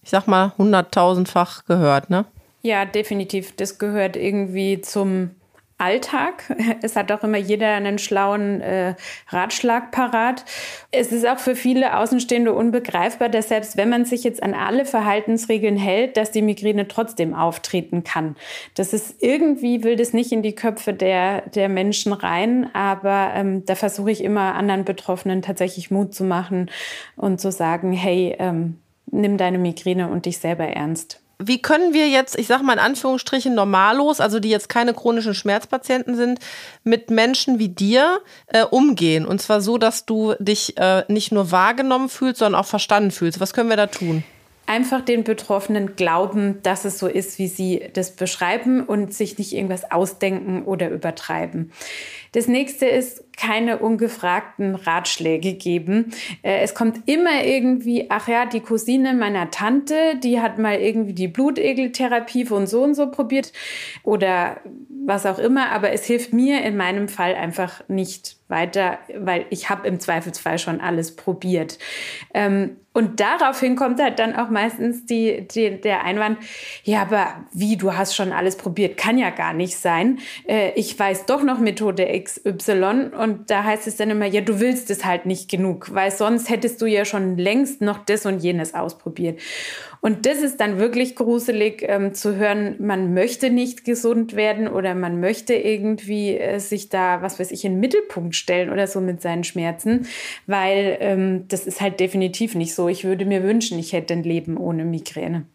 ich 0.02 0.10
sag 0.10 0.26
mal, 0.26 0.52
hunderttausendfach 0.58 1.64
gehört, 1.66 2.10
ne? 2.10 2.24
Ja, 2.62 2.84
definitiv. 2.84 3.54
Das 3.56 3.78
gehört 3.78 4.16
irgendwie 4.16 4.80
zum 4.80 5.30
Alltag. 5.78 6.42
Es 6.82 6.96
hat 6.96 7.10
auch 7.12 7.22
immer 7.22 7.38
jeder 7.38 7.68
einen 7.74 7.98
schlauen 7.98 8.60
äh, 8.60 8.94
Ratschlag 9.28 9.90
parat. 9.92 10.44
Es 10.90 11.12
ist 11.12 11.26
auch 11.26 11.38
für 11.38 11.54
viele 11.54 11.96
Außenstehende 11.96 12.52
unbegreifbar, 12.52 13.28
dass 13.28 13.48
selbst 13.48 13.76
wenn 13.76 13.88
man 13.88 14.04
sich 14.04 14.24
jetzt 14.24 14.42
an 14.42 14.54
alle 14.54 14.84
Verhaltensregeln 14.84 15.76
hält, 15.76 16.16
dass 16.16 16.30
die 16.30 16.42
Migräne 16.42 16.88
trotzdem 16.88 17.34
auftreten 17.34 18.04
kann. 18.04 18.36
Das 18.74 18.92
ist 18.92 19.22
irgendwie, 19.22 19.84
will 19.84 19.96
das 19.96 20.12
nicht 20.12 20.32
in 20.32 20.42
die 20.42 20.54
Köpfe 20.54 20.92
der, 20.92 21.42
der 21.42 21.68
Menschen 21.68 22.12
rein, 22.12 22.68
aber 22.74 23.30
ähm, 23.34 23.64
da 23.64 23.74
versuche 23.74 24.10
ich 24.10 24.22
immer 24.22 24.54
anderen 24.54 24.84
Betroffenen 24.84 25.42
tatsächlich 25.42 25.90
Mut 25.90 26.14
zu 26.14 26.24
machen 26.24 26.70
und 27.16 27.40
zu 27.40 27.52
sagen, 27.52 27.92
hey, 27.92 28.36
ähm, 28.38 28.78
nimm 29.10 29.36
deine 29.36 29.58
Migräne 29.58 30.08
und 30.08 30.26
dich 30.26 30.38
selber 30.38 30.64
ernst. 30.64 31.20
Wie 31.40 31.62
können 31.62 31.94
wir 31.94 32.08
jetzt, 32.08 32.36
ich 32.36 32.48
sage 32.48 32.64
mal 32.64 32.72
in 32.72 32.78
Anführungsstrichen, 32.80 33.54
normallos, 33.54 34.20
also 34.20 34.40
die 34.40 34.50
jetzt 34.50 34.68
keine 34.68 34.92
chronischen 34.92 35.34
Schmerzpatienten 35.34 36.16
sind, 36.16 36.40
mit 36.82 37.10
Menschen 37.10 37.60
wie 37.60 37.68
dir 37.68 38.18
äh, 38.48 38.64
umgehen? 38.64 39.24
Und 39.24 39.40
zwar 39.40 39.60
so, 39.60 39.78
dass 39.78 40.04
du 40.04 40.34
dich 40.40 40.76
äh, 40.78 41.04
nicht 41.06 41.30
nur 41.30 41.52
wahrgenommen 41.52 42.08
fühlst, 42.08 42.40
sondern 42.40 42.60
auch 42.60 42.66
verstanden 42.66 43.12
fühlst. 43.12 43.38
Was 43.38 43.52
können 43.52 43.70
wir 43.70 43.76
da 43.76 43.86
tun? 43.86 44.24
Einfach 44.68 45.00
den 45.00 45.24
Betroffenen 45.24 45.96
glauben, 45.96 46.62
dass 46.62 46.84
es 46.84 46.98
so 46.98 47.06
ist, 47.06 47.38
wie 47.38 47.48
sie 47.48 47.82
das 47.94 48.14
beschreiben 48.14 48.82
und 48.84 49.14
sich 49.14 49.38
nicht 49.38 49.54
irgendwas 49.54 49.90
ausdenken 49.90 50.62
oder 50.64 50.90
übertreiben. 50.90 51.72
Das 52.32 52.46
nächste 52.46 52.86
ist, 52.86 53.24
keine 53.38 53.78
ungefragten 53.78 54.74
Ratschläge 54.74 55.54
geben. 55.54 56.12
Äh, 56.42 56.60
es 56.60 56.74
kommt 56.74 57.08
immer 57.08 57.44
irgendwie, 57.44 58.06
ach 58.10 58.28
ja, 58.28 58.46
die 58.46 58.60
Cousine 58.60 59.14
meiner 59.14 59.50
Tante, 59.50 59.94
die 60.22 60.40
hat 60.40 60.58
mal 60.58 60.78
irgendwie 60.78 61.14
die 61.14 61.28
Blutegeltherapie 61.28 62.44
von 62.44 62.66
so 62.66 62.82
und 62.82 62.94
so 62.94 63.10
probiert 63.10 63.52
oder 64.02 64.60
was 65.06 65.24
auch 65.24 65.38
immer, 65.38 65.70
aber 65.70 65.92
es 65.92 66.04
hilft 66.04 66.34
mir 66.34 66.62
in 66.62 66.76
meinem 66.76 67.08
Fall 67.08 67.34
einfach 67.34 67.82
nicht 67.88 68.36
weiter, 68.48 68.98
weil 69.16 69.46
ich 69.50 69.70
habe 69.70 69.86
im 69.88 70.00
Zweifelsfall 70.00 70.58
schon 70.58 70.80
alles 70.80 71.16
probiert. 71.16 71.78
Ähm, 72.34 72.76
und 72.98 73.20
daraufhin 73.20 73.76
kommt 73.76 74.02
halt 74.02 74.18
dann 74.18 74.34
auch 74.34 74.50
meistens 74.50 75.06
die, 75.06 75.46
die, 75.46 75.80
der 75.80 76.02
Einwand, 76.02 76.36
ja, 76.82 77.02
aber 77.02 77.28
wie, 77.52 77.76
du 77.76 77.94
hast 77.94 78.16
schon 78.16 78.32
alles 78.32 78.56
probiert, 78.56 78.96
kann 78.96 79.18
ja 79.18 79.30
gar 79.30 79.52
nicht 79.52 79.76
sein. 79.76 80.18
Äh, 80.48 80.72
ich 80.74 80.98
weiß 80.98 81.26
doch 81.26 81.44
noch 81.44 81.60
Methode 81.60 82.08
XY 82.20 83.10
und 83.16 83.50
da 83.52 83.62
heißt 83.62 83.86
es 83.86 83.98
dann 83.98 84.10
immer, 84.10 84.26
ja, 84.26 84.40
du 84.40 84.58
willst 84.58 84.90
es 84.90 85.04
halt 85.04 85.26
nicht 85.26 85.48
genug, 85.48 85.94
weil 85.94 86.10
sonst 86.10 86.50
hättest 86.50 86.82
du 86.82 86.86
ja 86.86 87.04
schon 87.04 87.38
längst 87.38 87.82
noch 87.82 87.98
das 87.98 88.26
und 88.26 88.40
jenes 88.40 88.74
ausprobiert. 88.74 89.38
Und 90.00 90.26
das 90.26 90.38
ist 90.38 90.60
dann 90.60 90.78
wirklich 90.78 91.16
gruselig 91.16 91.84
ähm, 91.86 92.14
zu 92.14 92.36
hören, 92.36 92.76
man 92.78 93.14
möchte 93.14 93.50
nicht 93.50 93.84
gesund 93.84 94.36
werden 94.36 94.68
oder 94.68 94.94
man 94.94 95.18
möchte 95.18 95.54
irgendwie 95.54 96.36
äh, 96.36 96.60
sich 96.60 96.88
da, 96.88 97.20
was 97.22 97.40
weiß 97.40 97.50
ich, 97.50 97.64
in 97.64 97.72
den 97.74 97.80
Mittelpunkt 97.80 98.36
stellen 98.36 98.70
oder 98.70 98.86
so 98.86 99.00
mit 99.00 99.20
seinen 99.20 99.44
Schmerzen, 99.44 100.06
weil 100.46 100.98
ähm, 101.00 101.44
das 101.48 101.66
ist 101.66 101.80
halt 101.80 101.98
definitiv 101.98 102.54
nicht 102.54 102.74
so. 102.74 102.87
Ich 102.88 103.04
würde 103.04 103.24
mir 103.24 103.42
wünschen, 103.42 103.78
ich 103.78 103.92
hätte 103.92 104.14
ein 104.14 104.22
Leben 104.22 104.56
ohne 104.56 104.84
Migräne 104.84 105.46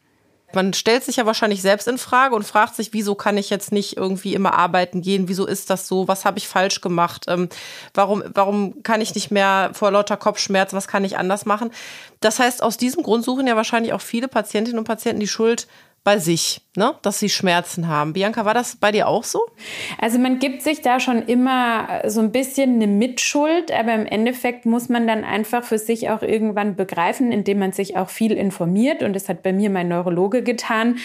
man 0.55 0.73
stellt 0.73 1.03
sich 1.03 1.17
ja 1.17 1.25
wahrscheinlich 1.25 1.61
selbst 1.61 1.87
in 1.87 1.97
Frage 1.97 2.35
und 2.35 2.43
fragt 2.43 2.75
sich, 2.75 2.93
wieso 2.93 3.15
kann 3.15 3.37
ich 3.37 3.49
jetzt 3.49 3.71
nicht 3.71 3.97
irgendwie 3.97 4.33
immer 4.33 4.53
arbeiten 4.53 5.01
gehen? 5.01 5.27
Wieso 5.27 5.45
ist 5.45 5.69
das 5.69 5.87
so? 5.87 6.07
Was 6.07 6.25
habe 6.25 6.37
ich 6.37 6.47
falsch 6.47 6.81
gemacht? 6.81 7.25
Ähm, 7.27 7.49
warum, 7.93 8.23
warum 8.33 8.83
kann 8.83 9.01
ich 9.01 9.15
nicht 9.15 9.31
mehr 9.31 9.71
vor 9.73 9.91
lauter 9.91 10.17
Kopfschmerz? 10.17 10.73
Was 10.73 10.87
kann 10.87 11.03
ich 11.03 11.17
anders 11.17 11.45
machen? 11.45 11.71
Das 12.19 12.39
heißt, 12.39 12.61
aus 12.61 12.77
diesem 12.77 13.03
Grund 13.03 13.25
suchen 13.25 13.47
ja 13.47 13.55
wahrscheinlich 13.55 13.93
auch 13.93 14.01
viele 14.01 14.27
Patientinnen 14.27 14.79
und 14.79 14.85
Patienten 14.85 15.19
die 15.19 15.27
Schuld 15.27 15.67
bei 16.03 16.19
sich, 16.19 16.61
ne? 16.75 16.95
dass 17.01 17.19
sie 17.19 17.29
Schmerzen 17.29 17.87
haben. 17.87 18.13
Bianca, 18.13 18.43
war 18.43 18.53
das 18.53 18.75
bei 18.75 18.91
dir 18.91 19.07
auch 19.07 19.23
so? 19.23 19.41
Also 19.99 20.19
man 20.19 20.39
gibt 20.39 20.61
sich 20.61 20.81
da 20.81 20.99
schon 20.99 21.23
immer 21.23 22.01
so 22.07 22.19
ein 22.19 22.31
bisschen 22.31 22.75
eine 22.75 22.87
Mitschuld, 22.87 23.71
aber 23.71 23.93
im 23.93 24.05
Endeffekt 24.05 24.65
muss 24.65 24.89
man 24.89 25.07
dann 25.07 25.23
einfach 25.23 25.63
für 25.63 25.77
sich 25.77 26.09
auch 26.09 26.21
irgendwann 26.21 26.75
begreifen, 26.75 27.31
indem 27.31 27.59
man 27.59 27.71
sich 27.71 27.95
auch 27.95 28.09
viel 28.09 28.33
informiert. 28.33 29.01
Und 29.01 29.13
das 29.13 29.29
hat 29.29 29.43
bei 29.43 29.53
mir 29.53 29.69
mein 29.69 29.87
Neurologe 29.87 30.43
getan 30.43 30.97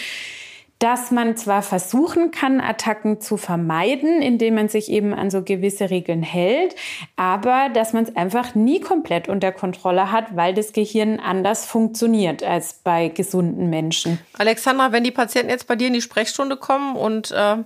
dass 0.79 1.11
man 1.11 1.35
zwar 1.35 1.61
versuchen 1.61 2.31
kann, 2.31 2.61
Attacken 2.61 3.19
zu 3.19 3.35
vermeiden, 3.35 4.21
indem 4.21 4.55
man 4.55 4.69
sich 4.69 4.89
eben 4.89 5.13
an 5.13 5.29
so 5.29 5.43
gewisse 5.43 5.89
Regeln 5.89 6.23
hält, 6.23 6.73
aber 7.17 7.67
dass 7.73 7.91
man 7.91 8.05
es 8.05 8.15
einfach 8.15 8.55
nie 8.55 8.79
komplett 8.79 9.27
unter 9.27 9.51
Kontrolle 9.51 10.09
hat, 10.09 10.37
weil 10.37 10.53
das 10.53 10.71
Gehirn 10.71 11.19
anders 11.19 11.65
funktioniert 11.65 12.43
als 12.43 12.75
bei 12.81 13.09
gesunden 13.09 13.69
Menschen. 13.69 14.19
Alexandra, 14.37 14.93
wenn 14.93 15.03
die 15.03 15.11
Patienten 15.11 15.49
jetzt 15.49 15.67
bei 15.67 15.75
dir 15.75 15.87
in 15.87 15.93
die 15.93 16.01
Sprechstunde 16.01 16.55
kommen 16.55 16.95
und 16.95 17.31
äh, 17.31 17.57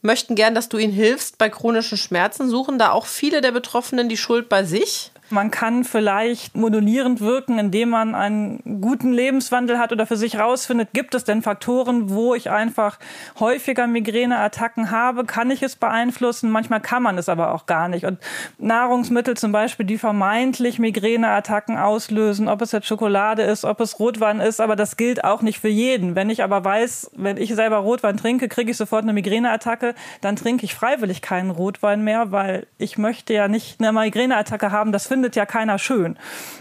möchten 0.00 0.34
gern, 0.34 0.54
dass 0.54 0.70
du 0.70 0.78
ihnen 0.78 0.94
hilfst 0.94 1.36
bei 1.36 1.50
chronischen 1.50 1.98
Schmerzen, 1.98 2.48
suchen 2.48 2.78
da 2.78 2.92
auch 2.92 3.04
viele 3.04 3.42
der 3.42 3.52
Betroffenen 3.52 4.08
die 4.08 4.16
Schuld 4.16 4.48
bei 4.48 4.64
sich? 4.64 5.12
Man 5.32 5.50
kann 5.50 5.84
vielleicht 5.84 6.54
modulierend 6.54 7.22
wirken, 7.22 7.58
indem 7.58 7.88
man 7.88 8.14
einen 8.14 8.80
guten 8.82 9.14
Lebenswandel 9.14 9.78
hat 9.78 9.90
oder 9.90 10.06
für 10.06 10.18
sich 10.18 10.38
rausfindet, 10.38 10.90
gibt 10.92 11.14
es 11.14 11.24
denn 11.24 11.40
Faktoren, 11.40 12.10
wo 12.10 12.34
ich 12.34 12.50
einfach 12.50 12.98
häufiger 13.40 13.86
Migräneattacken 13.86 14.90
habe? 14.90 15.24
Kann 15.24 15.50
ich 15.50 15.62
es 15.62 15.74
beeinflussen? 15.76 16.50
Manchmal 16.50 16.82
kann 16.82 17.02
man 17.02 17.16
es 17.16 17.30
aber 17.30 17.54
auch 17.54 17.64
gar 17.64 17.88
nicht. 17.88 18.04
Und 18.04 18.18
Nahrungsmittel 18.58 19.34
zum 19.34 19.52
Beispiel, 19.52 19.86
die 19.86 19.96
vermeintlich 19.96 20.78
Migräneattacken 20.78 21.78
auslösen, 21.78 22.46
ob 22.46 22.60
es 22.60 22.72
jetzt 22.72 22.86
Schokolade 22.86 23.40
ist, 23.40 23.64
ob 23.64 23.80
es 23.80 23.98
Rotwein 23.98 24.38
ist, 24.38 24.60
aber 24.60 24.76
das 24.76 24.98
gilt 24.98 25.24
auch 25.24 25.40
nicht 25.40 25.60
für 25.60 25.68
jeden. 25.68 26.14
Wenn 26.14 26.28
ich 26.28 26.42
aber 26.42 26.62
weiß, 26.62 27.10
wenn 27.16 27.38
ich 27.38 27.54
selber 27.54 27.78
Rotwein 27.78 28.18
trinke, 28.18 28.48
kriege 28.48 28.70
ich 28.70 28.76
sofort 28.76 29.04
eine 29.04 29.14
Migräneattacke, 29.14 29.94
dann 30.20 30.36
trinke 30.36 30.66
ich 30.66 30.74
freiwillig 30.74 31.22
keinen 31.22 31.50
Rotwein 31.50 32.04
mehr, 32.04 32.32
weil 32.32 32.66
ich 32.76 32.98
möchte 32.98 33.32
ja 33.32 33.48
nicht 33.48 33.80
eine 33.80 33.92
Migräneattacke 33.98 34.70
haben. 34.70 34.92
Das 34.92 35.06
finde 35.06 35.21
findet 35.22 35.36
ja 35.36 35.46
keiner 35.46 35.78
schön. 35.78 36.18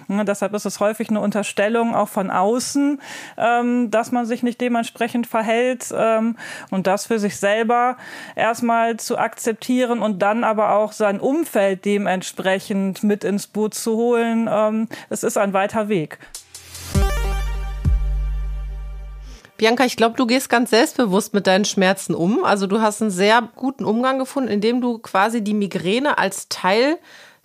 Ja, 0.08 0.24
deshalb 0.24 0.54
ist 0.54 0.66
es 0.66 0.80
häufig 0.80 1.10
eine 1.10 1.20
Unterstellung 1.20 1.96
auch 1.96 2.10
von 2.10 2.30
außen, 2.30 3.02
ähm, 3.40 3.90
dass 3.90 4.12
man 4.12 4.28
sich 4.28 4.44
nicht 4.44 4.62
dementsprechend 4.62 5.26
verhält 5.26 5.92
ähm, 5.92 6.38
und 6.70 6.86
das 6.86 7.08
für 7.08 7.18
sich 7.18 7.38
selber 7.38 7.98
erstmal 8.36 8.98
zu 8.98 9.18
akzeptieren 9.18 10.04
und 10.04 10.20
dann 10.20 10.44
aber 10.44 10.76
auch 10.76 10.92
sein 10.92 11.20
Umfeld 11.20 11.86
dementsprechend 11.86 13.02
mit 13.04 13.24
ins 13.24 13.48
Boot 13.48 13.74
zu 13.74 13.96
holen. 13.96 14.48
Ähm, 14.48 14.88
es 15.10 15.24
ist 15.24 15.40
ein 15.40 15.54
weiter 15.54 15.90
Weg. 15.90 16.20
Bianca, 19.58 19.86
ich 19.86 19.98
glaube, 19.98 20.18
du 20.18 20.28
gehst 20.28 20.50
ganz 20.50 20.70
selbstbewusst 20.70 21.34
mit 21.34 21.48
deinen 21.48 21.66
Schmerzen 21.66 22.14
um. 22.14 22.44
Also 22.44 22.68
du 22.68 22.80
hast 22.80 23.02
einen 23.02 23.10
sehr 23.10 23.50
guten 23.56 23.86
Umgang 23.86 24.20
gefunden, 24.20 24.50
indem 24.50 24.82
du 24.82 25.00
quasi 25.00 25.44
die 25.44 25.56
Migräne 25.56 26.20
als 26.20 26.48
Teil 26.48 27.00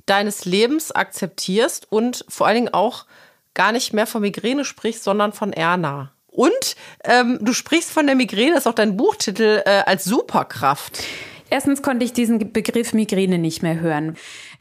deines 0.06 0.44
Lebens 0.44 0.92
akzeptierst 0.92 1.86
und 1.90 2.24
vor 2.28 2.46
allen 2.46 2.56
Dingen 2.56 2.74
auch 2.74 3.06
gar 3.54 3.72
nicht 3.72 3.92
mehr 3.92 4.06
von 4.06 4.22
Migräne 4.22 4.64
sprichst, 4.64 5.04
sondern 5.04 5.32
von 5.32 5.52
Erna. 5.52 6.12
Und 6.28 6.76
ähm, 7.04 7.38
du 7.40 7.52
sprichst 7.52 7.90
von 7.90 8.06
der 8.06 8.14
Migräne, 8.14 8.52
das 8.52 8.64
ist 8.64 8.66
auch 8.66 8.74
dein 8.74 8.96
Buchtitel, 8.96 9.62
äh, 9.64 9.82
als 9.86 10.04
Superkraft. 10.04 11.02
Erstens 11.48 11.80
konnte 11.80 12.04
ich 12.04 12.12
diesen 12.12 12.52
Begriff 12.52 12.92
Migräne 12.92 13.38
nicht 13.38 13.62
mehr 13.62 13.80
hören. 13.80 14.16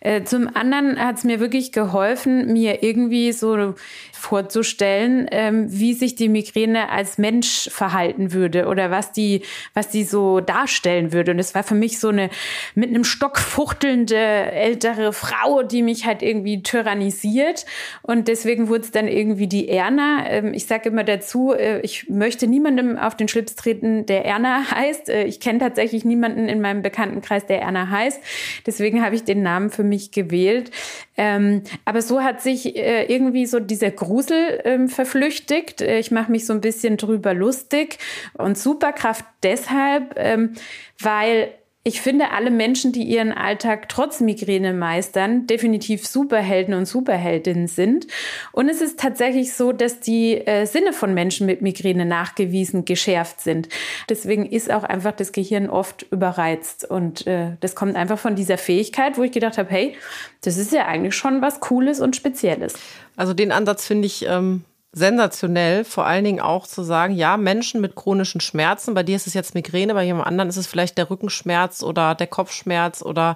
Äh, 0.06 0.24
zum 0.24 0.56
anderen 0.56 1.00
hat 1.00 1.18
es 1.18 1.24
mir 1.24 1.40
wirklich 1.40 1.72
geholfen, 1.72 2.54
mir 2.54 2.84
irgendwie 2.84 3.32
so 3.32 3.74
vorzustellen, 4.12 5.28
ähm, 5.32 5.66
wie 5.68 5.94
sich 5.94 6.14
die 6.14 6.30
Migräne 6.30 6.90
als 6.90 7.18
Mensch 7.18 7.70
verhalten 7.72 8.32
würde 8.32 8.68
oder 8.68 8.92
was 8.92 9.12
die, 9.12 9.42
was 9.74 9.90
die 9.90 10.04
so 10.04 10.42
darstellen 10.42 11.12
würde. 11.12 11.32
Und 11.32 11.40
es 11.40 11.56
war 11.56 11.64
für 11.64 11.74
mich 11.74 12.00
so 12.00 12.10
eine 12.10 12.30
mit 12.76 12.90
einem 12.90 13.04
Stock 13.04 13.40
fuchtelnde 13.40 14.16
ältere 14.16 15.12
Frau, 15.12 15.64
die 15.64 15.82
mich 15.82 16.06
halt 16.06 16.22
irgendwie 16.22 16.62
tyrannisiert. 16.62 17.66
Und 18.04 18.28
deswegen 18.28 18.68
wurde 18.68 18.82
es 18.82 18.92
dann 18.92 19.08
irgendwie 19.08 19.48
die 19.48 19.70
Erna. 19.70 20.26
Ähm, 20.28 20.54
ich 20.54 20.68
sage 20.68 20.90
immer 20.90 21.04
dazu, 21.04 21.52
äh, 21.52 21.80
ich 21.82 22.10
möchte 22.10 22.46
niemandem 22.46 22.98
auf 22.98 23.16
den 23.16 23.28
Schlips 23.28 23.56
treten, 23.56 24.06
der 24.06 24.24
Erna 24.26 24.72
heißt. 24.72 25.10
Äh, 25.10 25.24
ich 25.24 25.40
kenne 25.40 25.58
tatsächlich 25.58 26.06
niemanden 26.06 26.48
in 26.48 26.62
meinem 26.62 26.84
Bekanntenkreis, 26.84 27.48
der 27.48 27.62
Erna 27.62 27.90
heißt. 27.90 28.20
Deswegen 28.68 29.04
habe 29.04 29.16
ich 29.16 29.24
den 29.24 29.42
Namen 29.42 29.72
für 29.72 29.84
mich 29.84 29.95
gewählt. 30.12 30.72
Ähm, 31.18 31.64
aber 31.86 32.02
so 32.02 32.22
hat 32.22 32.42
sich 32.42 32.76
äh, 32.76 33.06
irgendwie 33.06 33.46
so 33.46 33.60
dieser 33.60 33.92
Grusel 33.92 34.62
ähm, 34.64 34.90
verflüchtigt. 34.90 35.82
Äh, 35.82 36.00
ich 36.00 36.12
mache 36.12 36.32
mich 36.32 36.46
so 36.46 36.54
ein 36.54 36.62
bisschen 36.62 36.98
drüber 36.98 37.34
lustig 37.34 37.98
und 38.34 38.58
Superkraft 38.58 39.26
deshalb, 39.44 40.16
ähm, 40.18 40.54
weil 41.00 41.50
ich 41.88 42.02
finde, 42.02 42.32
alle 42.32 42.50
Menschen, 42.50 42.92
die 42.94 43.04
ihren 43.04 43.32
Alltag 43.32 43.90
trotz 43.90 44.20
Migräne 44.20 44.74
meistern, 44.74 45.46
definitiv 45.46 46.08
Superhelden 46.08 46.74
und 46.74 46.88
Superheldinnen 46.88 47.68
sind. 47.68 48.08
Und 48.52 48.70
es 48.70 48.82
ist 48.82 49.00
tatsächlich 49.00 49.54
so, 49.54 49.72
dass 49.72 50.00
die 50.00 50.34
äh, 50.48 50.66
Sinne 50.66 50.94
von 50.94 51.14
Menschen 51.14 51.46
mit 51.46 51.62
Migräne 51.62 52.08
nachgewiesen 52.08 52.86
geschärft 52.86 53.40
sind. 53.40 53.70
Deswegen 54.10 54.48
ist 54.48 54.72
auch 54.72 54.84
einfach 54.84 55.12
das 55.12 55.32
Gehirn 55.32 55.70
oft 55.70 56.08
überreizt. 56.12 56.90
Und 56.90 57.28
äh, 57.28 57.52
das 57.60 57.76
kommt 57.76 57.96
einfach 57.96 58.18
von 58.18 58.36
dieser 58.36 58.58
Fähigkeit, 58.58 59.20
wo 59.20 59.22
ich 59.22 59.32
gedacht 59.32 59.60
habe, 59.60 59.70
hey, 59.70 59.96
das 60.42 60.58
ist 60.58 60.72
ja 60.72 60.88
eigentlich 60.88 61.14
schon 61.14 61.44
was 61.44 61.60
Cooles 61.60 62.02
und 62.02 62.16
Spezielles. 62.16 62.74
Also 63.16 63.36
den 63.36 63.52
Ansatz 63.52 63.86
finde 63.86 64.08
ich 64.08 64.26
ähm, 64.28 64.64
sensationell, 64.96 65.84
vor 65.84 66.06
allen 66.06 66.24
Dingen 66.24 66.40
auch 66.40 66.66
zu 66.66 66.82
sagen, 66.82 67.14
ja, 67.16 67.36
Menschen 67.36 67.82
mit 67.82 67.96
chronischen 67.96 68.40
Schmerzen, 68.40 68.94
bei 68.94 69.04
dir 69.04 69.18
ist 69.18 69.28
es 69.28 69.34
jetzt 69.34 69.54
Migräne, 69.54 69.94
bei 69.94 70.06
jemand 70.06 70.26
anderen 70.26 70.50
ist 70.50 70.56
es 70.56 70.68
vielleicht 70.68 70.98
der 70.98 71.10
Rückenschmerz 71.10 71.84
oder 71.84 72.16
der 72.16 72.28
Kopfschmerz 72.28 73.02
oder 73.02 73.36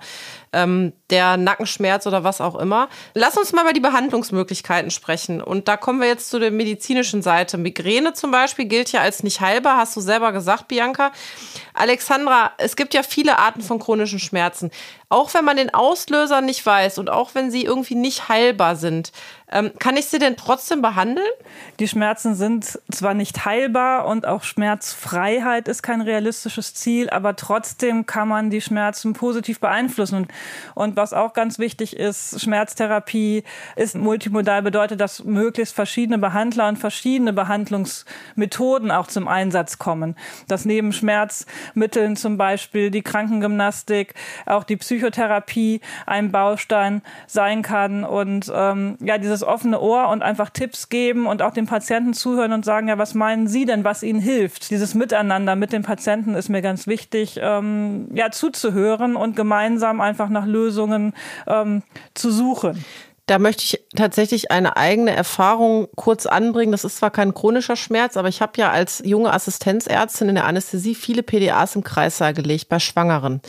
ähm, 0.53 0.93
der 1.09 1.37
Nackenschmerz 1.37 2.07
oder 2.07 2.23
was 2.23 2.41
auch 2.41 2.55
immer. 2.55 2.89
Lass 3.13 3.37
uns 3.37 3.53
mal 3.53 3.63
über 3.63 3.73
die 3.73 3.79
Behandlungsmöglichkeiten 3.79 4.91
sprechen. 4.91 5.41
Und 5.41 5.67
da 5.67 5.77
kommen 5.77 6.01
wir 6.01 6.07
jetzt 6.07 6.29
zu 6.29 6.39
der 6.39 6.51
medizinischen 6.51 7.21
Seite. 7.21 7.57
Migräne 7.57 8.13
zum 8.13 8.31
Beispiel 8.31 8.65
gilt 8.65 8.91
ja 8.91 9.01
als 9.01 9.23
nicht 9.23 9.41
heilbar, 9.41 9.77
hast 9.77 9.95
du 9.95 10.01
selber 10.01 10.31
gesagt, 10.31 10.67
Bianca. 10.67 11.11
Alexandra, 11.73 12.51
es 12.57 12.75
gibt 12.75 12.93
ja 12.93 13.03
viele 13.03 13.39
Arten 13.39 13.61
von 13.61 13.79
chronischen 13.79 14.19
Schmerzen. 14.19 14.71
Auch 15.11 15.33
wenn 15.33 15.43
man 15.43 15.57
den 15.57 15.73
Auslöser 15.73 16.41
nicht 16.41 16.63
weiß 16.63 16.99
und 16.99 17.09
auch 17.09 17.33
wenn 17.33 17.49
sie 17.49 17.63
irgendwie 17.63 17.95
nicht 17.95 18.29
heilbar 18.29 18.75
sind, 18.75 19.11
ähm, 19.51 19.71
kann 19.79 19.97
ich 19.97 20.05
sie 20.05 20.19
denn 20.19 20.37
trotzdem 20.37 20.83
behandeln? 20.83 21.25
Die 21.79 21.87
Schmerzen 21.87 22.35
sind 22.35 22.79
zwar 22.91 23.15
nicht 23.15 23.45
heilbar 23.45 24.05
und 24.05 24.27
auch 24.27 24.43
Schmerzfreiheit 24.43 25.67
ist 25.67 25.81
kein 25.81 26.01
realistisches 26.01 26.75
Ziel, 26.75 27.09
aber 27.09 27.35
trotzdem 27.35 28.05
kann 28.05 28.27
man 28.27 28.51
die 28.51 28.61
Schmerzen 28.61 29.13
positiv 29.13 29.59
beeinflussen. 29.59 30.15
Und, 30.17 30.27
und 30.75 30.95
was 30.95 31.13
auch 31.13 31.33
ganz 31.33 31.59
wichtig 31.59 31.95
ist, 31.95 32.41
Schmerztherapie 32.41 33.43
ist 33.75 33.95
multimodal, 33.95 34.61
bedeutet, 34.61 34.99
dass 35.01 35.23
möglichst 35.23 35.75
verschiedene 35.75 36.17
Behandler 36.17 36.67
und 36.67 36.77
verschiedene 36.77 37.33
Behandlungsmethoden 37.33 38.91
auch 38.91 39.07
zum 39.07 39.27
Einsatz 39.27 39.77
kommen. 39.77 40.15
Dass 40.47 40.65
neben 40.65 40.93
Schmerzmitteln 40.93 42.15
zum 42.15 42.37
Beispiel 42.37 42.91
die 42.91 43.01
Krankengymnastik, 43.01 44.13
auch 44.45 44.63
die 44.63 44.77
Psychotherapie 44.77 45.81
ein 46.05 46.31
Baustein 46.31 47.01
sein 47.27 47.61
kann 47.61 48.03
und 48.03 48.51
ähm, 48.53 48.97
ja, 48.99 49.17
dieses 49.17 49.43
offene 49.43 49.79
Ohr 49.79 50.09
und 50.09 50.21
einfach 50.21 50.49
Tipps 50.49 50.89
geben 50.89 51.27
und 51.27 51.41
auch 51.41 51.51
dem 51.51 51.65
Patienten 51.65 52.13
zuhören 52.13 52.53
und 52.53 52.65
sagen, 52.65 52.87
ja, 52.87 52.97
was 52.97 53.13
meinen 53.13 53.47
Sie 53.47 53.65
denn, 53.65 53.83
was 53.83 54.03
Ihnen 54.03 54.19
hilft? 54.19 54.69
Dieses 54.71 54.95
Miteinander 54.95 55.55
mit 55.55 55.73
dem 55.73 55.83
Patienten 55.83 56.35
ist 56.35 56.49
mir 56.49 56.61
ganz 56.61 56.87
wichtig, 56.87 57.39
ähm, 57.41 58.07
ja, 58.13 58.31
zuzuhören 58.31 59.15
und 59.15 59.35
gemeinsam 59.35 60.01
einfach 60.01 60.28
nach 60.29 60.45
Lösungen 60.45 61.13
ähm, 61.47 61.83
zu 62.13 62.31
suchen. 62.31 62.83
Da 63.29 63.37
möchte 63.37 63.63
ich 63.63 63.85
tatsächlich 63.95 64.49
eine 64.49 64.75
eigene 64.75 65.15
Erfahrung 65.15 65.87
kurz 65.95 66.25
anbringen. 66.25 66.71
Das 66.71 66.83
ist 66.83 66.97
zwar 66.97 67.11
kein 67.11 67.35
chronischer 67.35 67.75
Schmerz, 67.75 68.17
aber 68.17 68.27
ich 68.27 68.41
habe 68.41 68.53
ja 68.55 68.71
als 68.71 69.03
junge 69.05 69.31
Assistenzärztin 69.31 70.29
in 70.29 70.35
der 70.35 70.45
Anästhesie 70.45 70.95
viele 70.95 71.21
PDAs 71.21 71.75
im 71.75 71.83
Kreissaal 71.83 72.33
gelegt 72.33 72.69
bei 72.69 72.79
Schwangeren, 72.79 73.39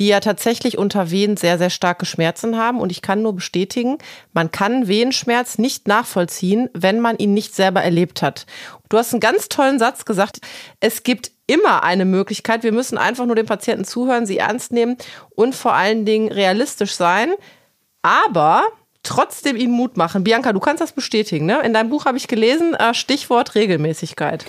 die 0.00 0.08
ja 0.08 0.18
tatsächlich 0.18 0.78
unter 0.78 1.12
Wehen 1.12 1.36
sehr, 1.36 1.58
sehr 1.58 1.70
starke 1.70 2.06
Schmerzen 2.06 2.56
haben. 2.58 2.80
Und 2.80 2.90
ich 2.90 3.02
kann 3.02 3.22
nur 3.22 3.36
bestätigen, 3.36 3.98
man 4.32 4.50
kann 4.50 4.88
Wehenschmerz 4.88 5.58
nicht 5.58 5.86
nachvollziehen, 5.86 6.68
wenn 6.74 6.98
man 6.98 7.16
ihn 7.16 7.32
nicht 7.32 7.54
selber 7.54 7.84
erlebt 7.84 8.22
hat. 8.22 8.46
Du 8.88 8.98
hast 8.98 9.12
einen 9.12 9.20
ganz 9.20 9.48
tollen 9.48 9.78
Satz 9.78 10.04
gesagt. 10.04 10.40
Es 10.80 11.04
gibt 11.04 11.30
immer 11.50 11.82
eine 11.82 12.04
Möglichkeit. 12.04 12.62
Wir 12.62 12.72
müssen 12.72 12.96
einfach 12.96 13.26
nur 13.26 13.34
den 13.34 13.46
Patienten 13.46 13.84
zuhören, 13.84 14.24
sie 14.24 14.38
ernst 14.38 14.72
nehmen 14.72 14.96
und 15.34 15.54
vor 15.54 15.72
allen 15.74 16.04
Dingen 16.04 16.30
realistisch 16.30 16.94
sein. 16.94 17.34
Aber 18.02 18.62
trotzdem 19.02 19.56
ihnen 19.56 19.72
Mut 19.72 19.96
machen. 19.96 20.24
Bianca, 20.24 20.52
du 20.52 20.60
kannst 20.60 20.80
das 20.80 20.92
bestätigen, 20.92 21.46
ne? 21.46 21.60
In 21.64 21.72
deinem 21.72 21.90
Buch 21.90 22.04
habe 22.04 22.18
ich 22.18 22.28
gelesen, 22.28 22.74
äh, 22.74 22.94
Stichwort 22.94 23.54
Regelmäßigkeit. 23.54 24.44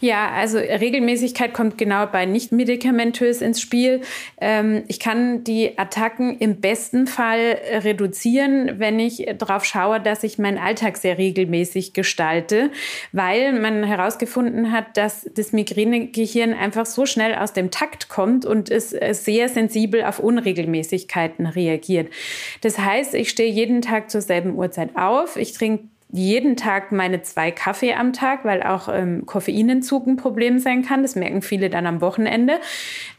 Ja, 0.00 0.30
also 0.32 0.58
Regelmäßigkeit 0.58 1.54
kommt 1.54 1.78
genau 1.78 2.06
bei 2.06 2.26
nicht 2.26 2.52
medikamentös 2.52 3.40
ins 3.40 3.60
Spiel. 3.60 4.02
Ähm, 4.40 4.82
ich 4.88 5.00
kann 5.00 5.44
die 5.44 5.78
Attacken 5.78 6.36
im 6.38 6.60
besten 6.60 7.06
Fall 7.06 7.58
reduzieren, 7.82 8.78
wenn 8.78 8.98
ich 8.98 9.26
darauf 9.38 9.64
schaue, 9.64 10.00
dass 10.00 10.22
ich 10.24 10.38
meinen 10.38 10.58
Alltag 10.58 10.96
sehr 10.96 11.16
regelmäßig 11.16 11.92
gestalte, 11.92 12.70
weil 13.12 13.52
man 13.58 13.84
herausgefunden 13.84 14.72
hat, 14.72 14.96
dass 14.96 15.30
das 15.34 15.52
Migränegehirn 15.52 16.52
einfach 16.52 16.86
so 16.86 17.06
schnell 17.06 17.34
aus 17.34 17.52
dem 17.52 17.70
Takt 17.70 18.08
kommt 18.08 18.44
und 18.44 18.70
es 18.70 18.90
sehr 18.90 19.48
sensibel 19.48 20.04
auf 20.04 20.18
Unregelmäßigkeiten 20.18 21.46
reagiert. 21.46 22.12
Das 22.60 22.78
heißt, 22.78 23.14
ich 23.14 23.30
stehe 23.30 23.50
jeden 23.50 23.80
Tag 23.80 24.10
zur 24.10 24.20
selben 24.20 24.56
Uhrzeit 24.56 24.96
auf, 24.96 25.36
ich 25.36 25.52
trinke 25.52 25.93
jeden 26.14 26.56
Tag 26.56 26.92
meine 26.92 27.22
zwei 27.22 27.50
Kaffee 27.50 27.94
am 27.94 28.12
Tag, 28.12 28.44
weil 28.44 28.62
auch 28.62 28.88
ähm, 28.88 29.26
Koffeinentzug 29.26 30.06
ein 30.06 30.16
Problem 30.16 30.60
sein 30.60 30.82
kann. 30.82 31.02
Das 31.02 31.16
merken 31.16 31.42
viele 31.42 31.70
dann 31.70 31.86
am 31.86 32.00
Wochenende. 32.00 32.60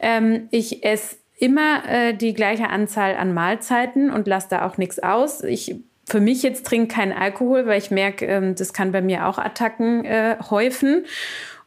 Ähm, 0.00 0.48
ich 0.50 0.82
esse 0.82 1.16
immer 1.38 1.82
äh, 1.86 2.14
die 2.14 2.32
gleiche 2.32 2.70
Anzahl 2.70 3.14
an 3.16 3.34
Mahlzeiten 3.34 4.10
und 4.10 4.26
lasse 4.26 4.48
da 4.48 4.66
auch 4.66 4.78
nichts 4.78 4.98
aus. 4.98 5.44
Ich 5.44 5.76
für 6.08 6.20
mich 6.20 6.42
jetzt 6.42 6.64
trinke 6.64 6.94
keinen 6.94 7.12
Alkohol, 7.12 7.66
weil 7.66 7.78
ich 7.78 7.90
merke, 7.90 8.24
ähm, 8.24 8.54
das 8.54 8.72
kann 8.72 8.92
bei 8.92 9.02
mir 9.02 9.26
auch 9.26 9.36
Attacken 9.36 10.06
äh, 10.06 10.36
häufen. 10.50 11.04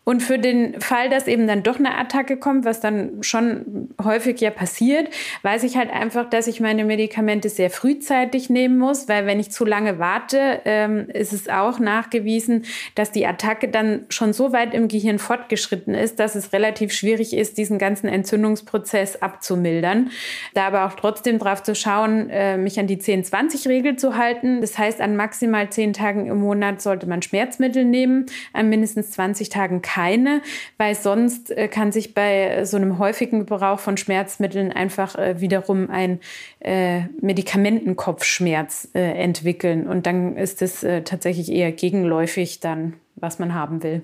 Und 0.10 0.24
für 0.24 0.40
den 0.40 0.82
Fall, 0.82 1.08
dass 1.08 1.28
eben 1.28 1.46
dann 1.46 1.62
doch 1.62 1.78
eine 1.78 1.96
Attacke 1.96 2.38
kommt, 2.38 2.66
was 2.66 2.80
dann 2.80 3.22
schon 3.22 3.90
häufig 4.04 4.42
ja 4.42 4.50
passiert, 4.50 5.08
weiß 5.44 5.62
ich 5.62 5.78
halt 5.78 5.92
einfach, 5.92 6.28
dass 6.28 6.48
ich 6.48 6.60
meine 6.60 6.84
Medikamente 6.84 7.48
sehr 7.48 7.70
frühzeitig 7.70 8.50
nehmen 8.50 8.80
muss, 8.80 9.08
weil 9.08 9.28
wenn 9.28 9.40
ich 9.40 9.52
zu 9.52 9.66
lange 9.66 10.00
warte, 10.00 10.62
ähm, 10.66 11.10
ist 11.14 11.32
es 11.32 11.48
auch 11.48 11.78
nachgewiesen, 11.78 12.66
dass 12.96 13.12
die 13.12 13.28
Attacke 13.28 13.68
dann 13.68 14.06
schon 14.10 14.34
so 14.34 14.52
weit 14.52 14.74
im 14.74 14.88
Gehirn 14.88 15.20
fortgeschritten 15.20 15.94
ist, 15.94 16.20
dass 16.20 16.34
es 16.34 16.54
relativ 16.54 16.92
schwierig 16.92 17.36
ist, 17.36 17.60
diesen 17.60 17.78
ganzen 17.78 18.08
Entzündungsprozess 18.08 19.22
abzumildern. 19.22 20.10
Da 20.56 20.66
aber 20.66 20.88
auch 20.88 20.94
trotzdem 20.96 21.38
drauf 21.38 21.62
zu 21.62 21.76
schauen, 21.76 22.32
äh, 22.32 22.58
mich 22.58 22.80
an 22.80 22.88
die 22.88 22.98
10-20-Regel 22.98 23.98
zu 23.98 24.18
halten. 24.18 24.60
Das 24.62 24.76
heißt, 24.76 25.02
an 25.02 25.16
maximal 25.16 25.70
10 25.70 25.94
Tagen 25.94 26.26
im 26.26 26.40
Monat 26.40 26.82
sollte 26.82 27.06
man 27.06 27.22
Schmerzmittel 27.22 27.86
nehmen, 27.86 28.26
an 28.54 28.70
mindestens 28.70 29.12
20 29.12 29.50
Tagen 29.50 29.84
keine 29.84 29.99
keine, 30.00 30.42
weil 30.78 30.96
sonst 30.96 31.52
äh, 31.52 31.68
kann 31.68 31.92
sich 31.92 32.14
bei 32.14 32.64
so 32.64 32.78
einem 32.78 33.00
häufigen 33.00 33.40
Gebrauch 33.40 33.80
von 33.80 33.98
Schmerzmitteln 33.98 34.72
einfach 34.72 35.16
äh, 35.16 35.42
wiederum 35.42 35.90
ein 35.90 36.22
äh, 36.60 37.02
Medikamentenkopfschmerz 37.20 38.90
äh, 38.94 39.00
entwickeln. 39.00 39.88
Und 39.88 40.06
dann 40.06 40.38
ist 40.38 40.62
es 40.62 40.84
äh, 40.84 41.02
tatsächlich 41.02 41.52
eher 41.52 41.74
gegenläufig 41.74 42.62
dann, 42.62 42.94
was 43.16 43.40
man 43.40 43.54
haben 43.54 43.84
will. 43.84 44.02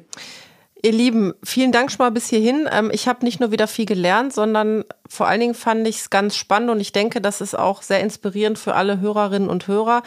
Ihr 0.82 0.92
Lieben, 0.92 1.34
vielen 1.44 1.72
Dank 1.72 1.90
schon 1.92 2.04
mal 2.04 2.12
bis 2.12 2.28
hierhin. 2.28 2.68
Ähm, 2.70 2.92
ich 2.94 3.08
habe 3.08 3.24
nicht 3.24 3.40
nur 3.40 3.52
wieder 3.52 3.68
viel 3.68 3.86
gelernt, 3.86 4.34
sondern 4.34 4.84
vor 5.08 5.28
allen 5.28 5.40
Dingen 5.40 5.56
fand 5.56 5.88
ich 5.88 6.00
es 6.00 6.10
ganz 6.10 6.36
spannend 6.36 6.72
und 6.72 6.82
ich 6.82 6.92
denke, 6.92 7.22
das 7.22 7.40
ist 7.40 7.58
auch 7.58 7.84
sehr 7.84 8.02
inspirierend 8.02 8.60
für 8.60 8.76
alle 8.76 9.00
Hörerinnen 9.00 9.50
und 9.50 9.68
Hörer. 9.68 10.04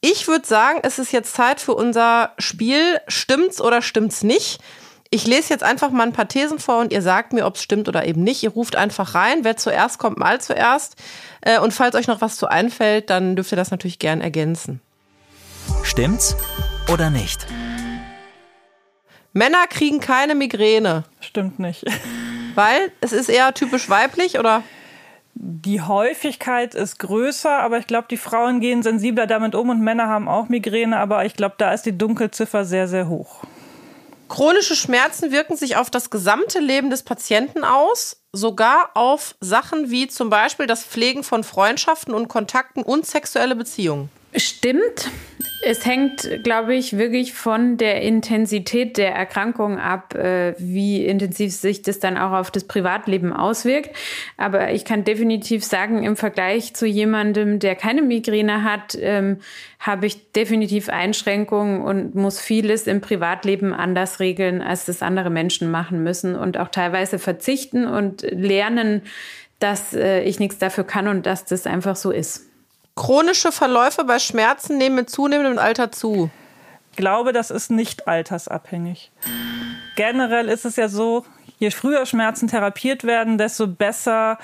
Ich 0.00 0.28
würde 0.28 0.46
sagen, 0.46 0.78
es 0.84 1.00
ist 1.00 1.12
jetzt 1.12 1.34
Zeit 1.34 1.60
für 1.60 1.74
unser 1.74 2.30
Spiel. 2.38 3.00
Stimmt's 3.08 3.60
oder 3.60 3.82
stimmt's 3.82 4.22
nicht? 4.22 4.60
Ich 5.14 5.26
lese 5.26 5.50
jetzt 5.50 5.62
einfach 5.62 5.90
mal 5.90 6.04
ein 6.04 6.14
paar 6.14 6.26
Thesen 6.26 6.58
vor 6.58 6.78
und 6.78 6.90
ihr 6.90 7.02
sagt 7.02 7.34
mir, 7.34 7.44
ob 7.44 7.56
es 7.56 7.62
stimmt 7.62 7.86
oder 7.86 8.06
eben 8.06 8.24
nicht. 8.24 8.42
Ihr 8.42 8.48
ruft 8.48 8.76
einfach 8.76 9.14
rein. 9.14 9.40
Wer 9.44 9.58
zuerst 9.58 9.98
kommt, 9.98 10.16
mal 10.16 10.40
zuerst. 10.40 10.96
Äh, 11.42 11.58
und 11.58 11.74
falls 11.74 11.94
euch 11.94 12.06
noch 12.06 12.22
was 12.22 12.36
zu 12.38 12.48
einfällt, 12.48 13.10
dann 13.10 13.36
dürft 13.36 13.52
ihr 13.52 13.56
das 13.56 13.70
natürlich 13.70 13.98
gern 13.98 14.22
ergänzen. 14.22 14.80
Stimmt's 15.82 16.34
oder 16.90 17.10
nicht? 17.10 17.46
Männer 19.34 19.66
kriegen 19.68 20.00
keine 20.00 20.34
Migräne. 20.34 21.04
Stimmt 21.20 21.58
nicht. 21.58 21.84
Weil 22.54 22.90
es 23.02 23.12
ist 23.12 23.28
eher 23.28 23.52
typisch 23.52 23.90
weiblich 23.90 24.38
oder? 24.38 24.62
Die 25.34 25.82
Häufigkeit 25.82 26.74
ist 26.74 26.98
größer, 26.98 27.58
aber 27.58 27.76
ich 27.76 27.86
glaube, 27.86 28.06
die 28.10 28.16
Frauen 28.16 28.60
gehen 28.60 28.82
sensibler 28.82 29.26
damit 29.26 29.54
um 29.54 29.68
und 29.68 29.82
Männer 29.82 30.08
haben 30.08 30.26
auch 30.26 30.48
Migräne, 30.48 30.96
aber 30.96 31.26
ich 31.26 31.34
glaube, 31.34 31.56
da 31.58 31.74
ist 31.74 31.84
die 31.84 31.98
Dunkelziffer 31.98 32.64
sehr, 32.64 32.88
sehr 32.88 33.08
hoch. 33.08 33.44
Chronische 34.32 34.76
Schmerzen 34.76 35.30
wirken 35.30 35.58
sich 35.58 35.76
auf 35.76 35.90
das 35.90 36.08
gesamte 36.08 36.58
Leben 36.58 36.88
des 36.88 37.02
Patienten 37.02 37.64
aus, 37.64 38.22
sogar 38.32 38.92
auf 38.94 39.34
Sachen 39.40 39.90
wie 39.90 40.08
zum 40.08 40.30
Beispiel 40.30 40.66
das 40.66 40.84
Pflegen 40.84 41.22
von 41.22 41.44
Freundschaften 41.44 42.14
und 42.14 42.28
Kontakten 42.28 42.82
und 42.82 43.04
sexuelle 43.04 43.54
Beziehungen. 43.54 44.08
Stimmt. 44.34 45.10
Es 45.64 45.86
hängt, 45.86 46.42
glaube 46.42 46.74
ich, 46.74 46.98
wirklich 46.98 47.34
von 47.34 47.76
der 47.76 48.02
Intensität 48.02 48.96
der 48.96 49.14
Erkrankung 49.14 49.78
ab, 49.78 50.12
äh, 50.16 50.54
wie 50.58 51.06
intensiv 51.06 51.52
sich 51.52 51.82
das 51.82 52.00
dann 52.00 52.18
auch 52.18 52.32
auf 52.32 52.50
das 52.50 52.64
Privatleben 52.64 53.32
auswirkt. 53.32 53.94
Aber 54.36 54.72
ich 54.72 54.84
kann 54.84 55.04
definitiv 55.04 55.64
sagen, 55.64 56.02
im 56.02 56.16
Vergleich 56.16 56.74
zu 56.74 56.84
jemandem, 56.84 57.60
der 57.60 57.76
keine 57.76 58.02
Migräne 58.02 58.64
hat, 58.64 58.98
ähm, 59.00 59.38
habe 59.78 60.06
ich 60.06 60.32
definitiv 60.32 60.88
Einschränkungen 60.88 61.80
und 61.80 62.16
muss 62.16 62.40
vieles 62.40 62.88
im 62.88 63.00
Privatleben 63.00 63.72
anders 63.72 64.18
regeln, 64.18 64.62
als 64.62 64.86
das 64.86 65.00
andere 65.00 65.30
Menschen 65.30 65.70
machen 65.70 66.02
müssen 66.02 66.34
und 66.34 66.58
auch 66.58 66.68
teilweise 66.70 67.20
verzichten 67.20 67.86
und 67.86 68.22
lernen, 68.22 69.02
dass 69.60 69.94
äh, 69.94 70.22
ich 70.22 70.40
nichts 70.40 70.58
dafür 70.58 70.82
kann 70.82 71.06
und 71.06 71.24
dass 71.24 71.44
das 71.44 71.68
einfach 71.68 71.94
so 71.94 72.10
ist. 72.10 72.51
Chronische 72.94 73.52
Verläufe 73.52 74.04
bei 74.04 74.18
Schmerzen 74.18 74.78
nehmen 74.78 74.96
mit 74.96 75.10
zunehmendem 75.10 75.58
Alter 75.58 75.90
zu. 75.90 76.30
Ich 76.90 76.96
glaube, 76.96 77.32
das 77.32 77.50
ist 77.50 77.70
nicht 77.70 78.06
altersabhängig. 78.06 79.10
Generell 79.96 80.48
ist 80.48 80.66
es 80.66 80.76
ja 80.76 80.88
so, 80.88 81.24
je 81.62 81.70
früher 81.70 82.04
Schmerzen 82.06 82.48
therapiert 82.48 83.04
werden, 83.04 83.38
desto 83.38 83.68
besser 83.68 84.36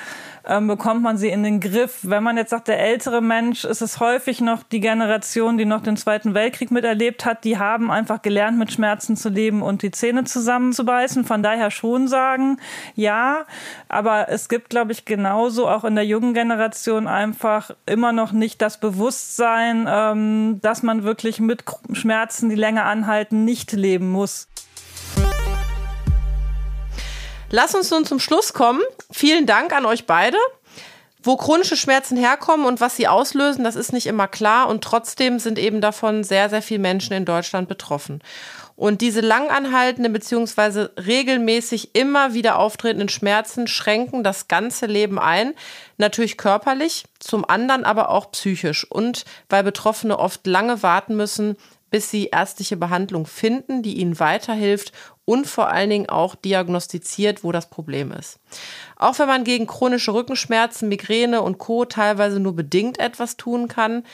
ähm, 0.46 0.68
bekommt 0.68 1.02
man 1.02 1.18
sie 1.18 1.28
in 1.28 1.42
den 1.42 1.58
Griff. 1.58 1.98
Wenn 2.02 2.22
man 2.22 2.36
jetzt 2.36 2.50
sagt, 2.50 2.68
der 2.68 2.78
ältere 2.78 3.20
Mensch, 3.20 3.64
ist 3.64 3.82
es 3.82 3.98
häufig 3.98 4.40
noch 4.40 4.62
die 4.62 4.78
Generation, 4.78 5.58
die 5.58 5.64
noch 5.64 5.82
den 5.82 5.96
Zweiten 5.96 6.32
Weltkrieg 6.32 6.70
miterlebt 6.70 7.24
hat, 7.24 7.42
die 7.42 7.58
haben 7.58 7.90
einfach 7.90 8.22
gelernt, 8.22 8.56
mit 8.56 8.72
Schmerzen 8.72 9.16
zu 9.16 9.30
leben 9.30 9.62
und 9.62 9.82
die 9.82 9.90
Zähne 9.90 10.24
zusammenzubeißen. 10.24 11.24
Von 11.24 11.42
daher 11.42 11.72
schon 11.72 12.06
sagen, 12.06 12.58
ja, 12.94 13.46
aber 13.88 14.28
es 14.28 14.48
gibt, 14.48 14.70
glaube 14.70 14.92
ich, 14.92 15.04
genauso 15.04 15.68
auch 15.68 15.82
in 15.82 15.96
der 15.96 16.06
jungen 16.06 16.34
Generation 16.34 17.08
einfach 17.08 17.72
immer 17.84 18.12
noch 18.12 18.30
nicht 18.30 18.62
das 18.62 18.78
Bewusstsein, 18.78 19.88
ähm, 19.90 20.60
dass 20.62 20.84
man 20.84 21.02
wirklich 21.02 21.40
mit 21.40 21.64
Schmerzen, 21.92 22.48
die 22.48 22.54
länger 22.54 22.84
anhalten, 22.84 23.44
nicht 23.44 23.72
leben 23.72 24.08
muss. 24.12 24.46
Lass 27.50 27.74
uns 27.74 27.90
nun 27.90 28.04
zum 28.04 28.20
Schluss 28.20 28.52
kommen. 28.52 28.82
Vielen 29.10 29.46
Dank 29.46 29.72
an 29.72 29.86
euch 29.86 30.04
beide. 30.06 30.36
Wo 31.22 31.36
chronische 31.36 31.76
Schmerzen 31.76 32.16
herkommen 32.16 32.66
und 32.66 32.80
was 32.80 32.96
sie 32.96 33.08
auslösen, 33.08 33.64
das 33.64 33.74
ist 33.74 33.92
nicht 33.92 34.06
immer 34.06 34.28
klar 34.28 34.68
und 34.68 34.84
trotzdem 34.84 35.38
sind 35.38 35.58
eben 35.58 35.80
davon 35.80 36.22
sehr, 36.22 36.48
sehr 36.48 36.62
viele 36.62 36.80
Menschen 36.80 37.14
in 37.14 37.24
Deutschland 37.24 37.68
betroffen. 37.68 38.22
Und 38.76 39.00
diese 39.00 39.20
langanhaltenden 39.20 40.12
bzw. 40.12 40.88
regelmäßig 40.96 41.96
immer 41.96 42.34
wieder 42.34 42.58
auftretenden 42.58 43.08
Schmerzen 43.08 43.66
schränken 43.66 44.22
das 44.22 44.46
ganze 44.46 44.86
Leben 44.86 45.18
ein. 45.18 45.54
Natürlich 45.96 46.36
körperlich, 46.36 47.06
zum 47.18 47.48
anderen 47.48 47.84
aber 47.84 48.10
auch 48.10 48.30
psychisch. 48.30 48.88
Und 48.88 49.24
weil 49.48 49.64
Betroffene 49.64 50.18
oft 50.18 50.46
lange 50.46 50.84
warten 50.84 51.16
müssen, 51.16 51.56
bis 51.90 52.10
sie 52.10 52.26
ärztliche 52.26 52.76
Behandlung 52.76 53.26
finden, 53.26 53.82
die 53.82 53.96
ihnen 53.96 54.20
weiterhilft 54.20 54.92
und 55.28 55.46
vor 55.46 55.68
allen 55.68 55.90
Dingen 55.90 56.08
auch 56.08 56.36
diagnostiziert, 56.36 57.44
wo 57.44 57.52
das 57.52 57.68
Problem 57.68 58.12
ist. 58.12 58.38
Auch 58.96 59.18
wenn 59.18 59.28
man 59.28 59.44
gegen 59.44 59.66
chronische 59.66 60.14
Rückenschmerzen, 60.14 60.88
Migräne 60.88 61.42
und 61.42 61.58
Co. 61.58 61.84
teilweise 61.84 62.40
nur 62.40 62.56
bedingt 62.56 62.98
etwas 62.98 63.36
tun 63.36 63.68
kann, 63.68 64.06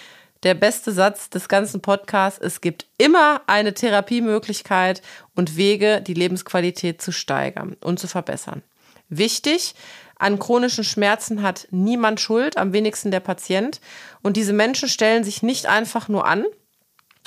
der 0.43 0.55
beste 0.55 0.91
Satz 0.91 1.31
des 1.31 1.47
ganzen 1.47 1.81
Podcasts, 1.81 2.41
es 2.41 2.61
gibt 2.61 2.87
immer 2.99 3.43
eine 3.47 3.75
Therapiemöglichkeit 3.75 5.03
und 5.37 5.57
Wege, 5.57 6.03
die 6.03 6.15
Lebensqualität 6.15 7.01
zu 7.01 7.13
steigern 7.13 7.77
und 7.81 8.01
zu 8.01 8.09
verbessern. 8.09 8.65
Wichtig, 9.09 9.77
an 10.19 10.41
chronischen 10.41 10.83
Schmerzen 10.83 11.43
hat 11.43 11.69
niemand 11.71 12.19
Schuld, 12.19 12.57
am 12.57 12.73
wenigsten 12.73 13.13
der 13.13 13.21
Patient. 13.21 13.81
Und 14.23 14.37
diese 14.37 14.53
Menschen 14.53 14.89
stellen 14.89 15.23
sich 15.23 15.45
nicht 15.45 15.67
einfach 15.67 16.09
nur 16.09 16.27
an, 16.27 16.45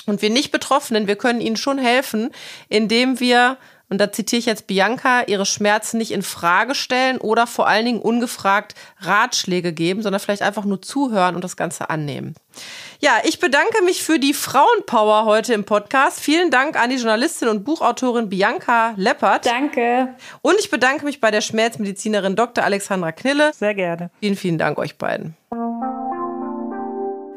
und 0.08 0.22
wir 0.22 0.30
nicht 0.30 0.50
Betroffenen, 0.50 1.06
wir 1.06 1.16
können 1.16 1.40
ihnen 1.40 1.56
schon 1.56 1.78
helfen, 1.78 2.30
indem 2.68 3.20
wir, 3.20 3.58
und 3.90 3.98
da 3.98 4.12
zitiere 4.12 4.40
ich 4.40 4.46
jetzt 4.46 4.66
Bianca, 4.66 5.22
ihre 5.22 5.46
Schmerzen 5.46 5.98
nicht 5.98 6.10
in 6.10 6.22
Frage 6.22 6.74
stellen 6.74 7.18
oder 7.18 7.46
vor 7.46 7.66
allen 7.66 7.86
Dingen 7.86 8.00
ungefragt 8.00 8.74
Ratschläge 9.00 9.72
geben, 9.72 10.02
sondern 10.02 10.20
vielleicht 10.20 10.42
einfach 10.42 10.64
nur 10.64 10.82
zuhören 10.82 11.34
und 11.34 11.42
das 11.42 11.56
Ganze 11.56 11.88
annehmen. 11.88 12.34
Ja, 13.00 13.12
ich 13.24 13.38
bedanke 13.38 13.82
mich 13.84 14.02
für 14.02 14.18
die 14.18 14.34
Frauenpower 14.34 15.24
heute 15.24 15.54
im 15.54 15.64
Podcast. 15.64 16.20
Vielen 16.20 16.50
Dank 16.50 16.80
an 16.80 16.90
die 16.90 16.96
Journalistin 16.96 17.48
und 17.48 17.64
Buchautorin 17.64 18.28
Bianca 18.28 18.94
Leppert. 18.96 19.46
Danke. 19.46 20.14
Und 20.42 20.56
ich 20.58 20.70
bedanke 20.70 21.04
mich 21.04 21.20
bei 21.20 21.30
der 21.30 21.40
Schmerzmedizinerin 21.40 22.36
Dr. 22.36 22.64
Alexandra 22.64 23.12
Knille. 23.12 23.52
Sehr 23.54 23.74
gerne. 23.74 24.10
Vielen, 24.20 24.36
vielen 24.36 24.58
Dank 24.58 24.78
euch 24.78 24.98
beiden. 24.98 25.36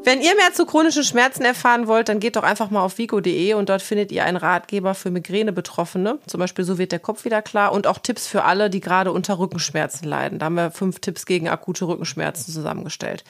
Wenn 0.04 0.20
ihr 0.20 0.36
mehr 0.36 0.52
zu 0.52 0.66
chronischen 0.66 1.04
Schmerzen 1.04 1.44
erfahren 1.44 1.86
wollt, 1.86 2.10
dann 2.10 2.20
geht 2.20 2.36
doch 2.36 2.42
einfach 2.42 2.72
mal 2.72 2.82
auf 2.82 2.98
vigo.de 2.98 3.54
und 3.54 3.70
dort 3.70 3.84
findet 3.84 4.12
ihr 4.12 4.26
einen 4.26 4.36
Ratgeber 4.36 4.96
für 4.96 5.12
Migräne-Betroffene. 5.12 6.18
Zum 6.26 6.40
Beispiel 6.40 6.66
so 6.66 6.80
wird 6.80 6.92
der 6.92 6.98
Kopf 6.98 7.24
wieder 7.24 7.44
klar 7.44 7.72
und 7.72 7.86
auch 7.86 8.00
Tipps 8.00 8.26
für 8.26 8.44
alle, 8.44 8.72
die 8.72 8.80
gerade 8.80 9.12
unter 9.12 9.38
Rückenschmerzen 9.38 10.08
leiden. 10.08 10.40
Da 10.40 10.46
haben 10.46 10.56
wir 10.56 10.72
fünf 10.72 11.02
Tipps 11.02 11.28
gegen 11.28 11.50
akute 11.50 11.88
Rückenschmerzen 11.88 12.52
zusammengestellt. 12.52 13.24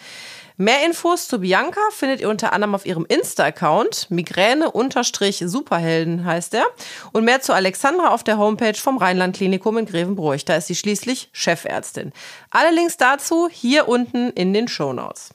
Mehr 0.56 0.86
Infos 0.86 1.28
zu 1.28 1.40
Bianca 1.40 1.82
findet 1.92 2.22
ihr 2.22 2.30
unter 2.30 2.54
anderem 2.54 2.74
auf 2.74 2.86
ihrem 2.86 3.06
Insta-Account. 3.06 4.10
Migräne-Superhelden 4.10 6.24
heißt 6.24 6.54
er. 6.54 6.64
Und 7.12 7.26
mehr 7.26 7.42
zu 7.42 7.54
Alexandra 7.54 8.14
auf 8.14 8.24
der 8.24 8.38
Homepage 8.38 8.76
vom 8.76 8.98
Rheinland-Klinikum 8.98 9.78
in 9.78 9.88
Grevenbroich. 9.88 10.46
Da 10.46 10.56
ist 10.56 10.68
sie 10.68 10.76
schließlich 10.76 11.28
Chefärztin. 11.34 12.14
Alle 12.50 12.74
Links 12.74 12.96
dazu 12.96 13.50
hier 13.52 13.90
unten 13.90 14.30
in 14.30 14.54
den 14.54 14.70
Show 14.70 14.94
Notes. 14.94 15.32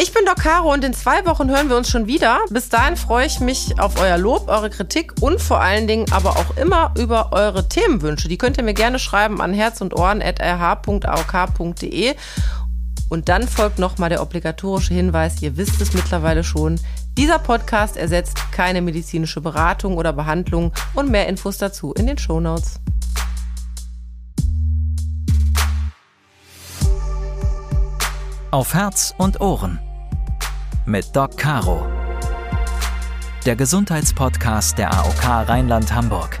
Ich 0.00 0.14
bin 0.14 0.24
Doc 0.24 0.36
Caro 0.36 0.72
und 0.72 0.84
in 0.84 0.94
zwei 0.94 1.26
Wochen 1.26 1.50
hören 1.50 1.68
wir 1.68 1.76
uns 1.76 1.90
schon 1.90 2.06
wieder. 2.06 2.38
Bis 2.50 2.68
dahin 2.68 2.96
freue 2.96 3.26
ich 3.26 3.40
mich 3.40 3.80
auf 3.80 4.00
euer 4.00 4.16
Lob, 4.16 4.46
eure 4.46 4.70
Kritik 4.70 5.14
und 5.20 5.42
vor 5.42 5.60
allen 5.60 5.88
Dingen 5.88 6.06
aber 6.12 6.36
auch 6.36 6.56
immer 6.56 6.94
über 6.96 7.32
eure 7.32 7.68
Themenwünsche. 7.68 8.28
Die 8.28 8.38
könnt 8.38 8.58
ihr 8.58 8.62
mir 8.62 8.74
gerne 8.74 9.00
schreiben 9.00 9.40
an 9.40 9.52
herz 9.52 9.80
und 9.80 9.98
ohren.rh.aok.de. 9.98 10.94
Und 13.08 13.28
dann 13.28 13.48
folgt 13.48 13.80
nochmal 13.80 14.08
der 14.08 14.22
obligatorische 14.22 14.94
Hinweis, 14.94 15.42
ihr 15.42 15.56
wisst 15.56 15.80
es 15.80 15.92
mittlerweile 15.92 16.44
schon, 16.44 16.78
dieser 17.16 17.40
Podcast 17.40 17.96
ersetzt 17.96 18.38
keine 18.52 18.82
medizinische 18.82 19.40
Beratung 19.40 19.96
oder 19.96 20.12
Behandlung 20.12 20.70
und 20.94 21.10
mehr 21.10 21.26
Infos 21.26 21.58
dazu 21.58 21.92
in 21.94 22.06
den 22.06 22.18
Shownotes. 22.18 22.78
Auf 28.52 28.72
Herz 28.74 29.12
und 29.18 29.40
Ohren 29.40 29.80
mit 30.88 31.14
Doc 31.14 31.36
Caro. 31.36 31.86
Der 33.44 33.56
Gesundheitspodcast 33.56 34.78
der 34.78 34.92
AOK 34.92 35.48
Rheinland-Hamburg. 35.48 36.38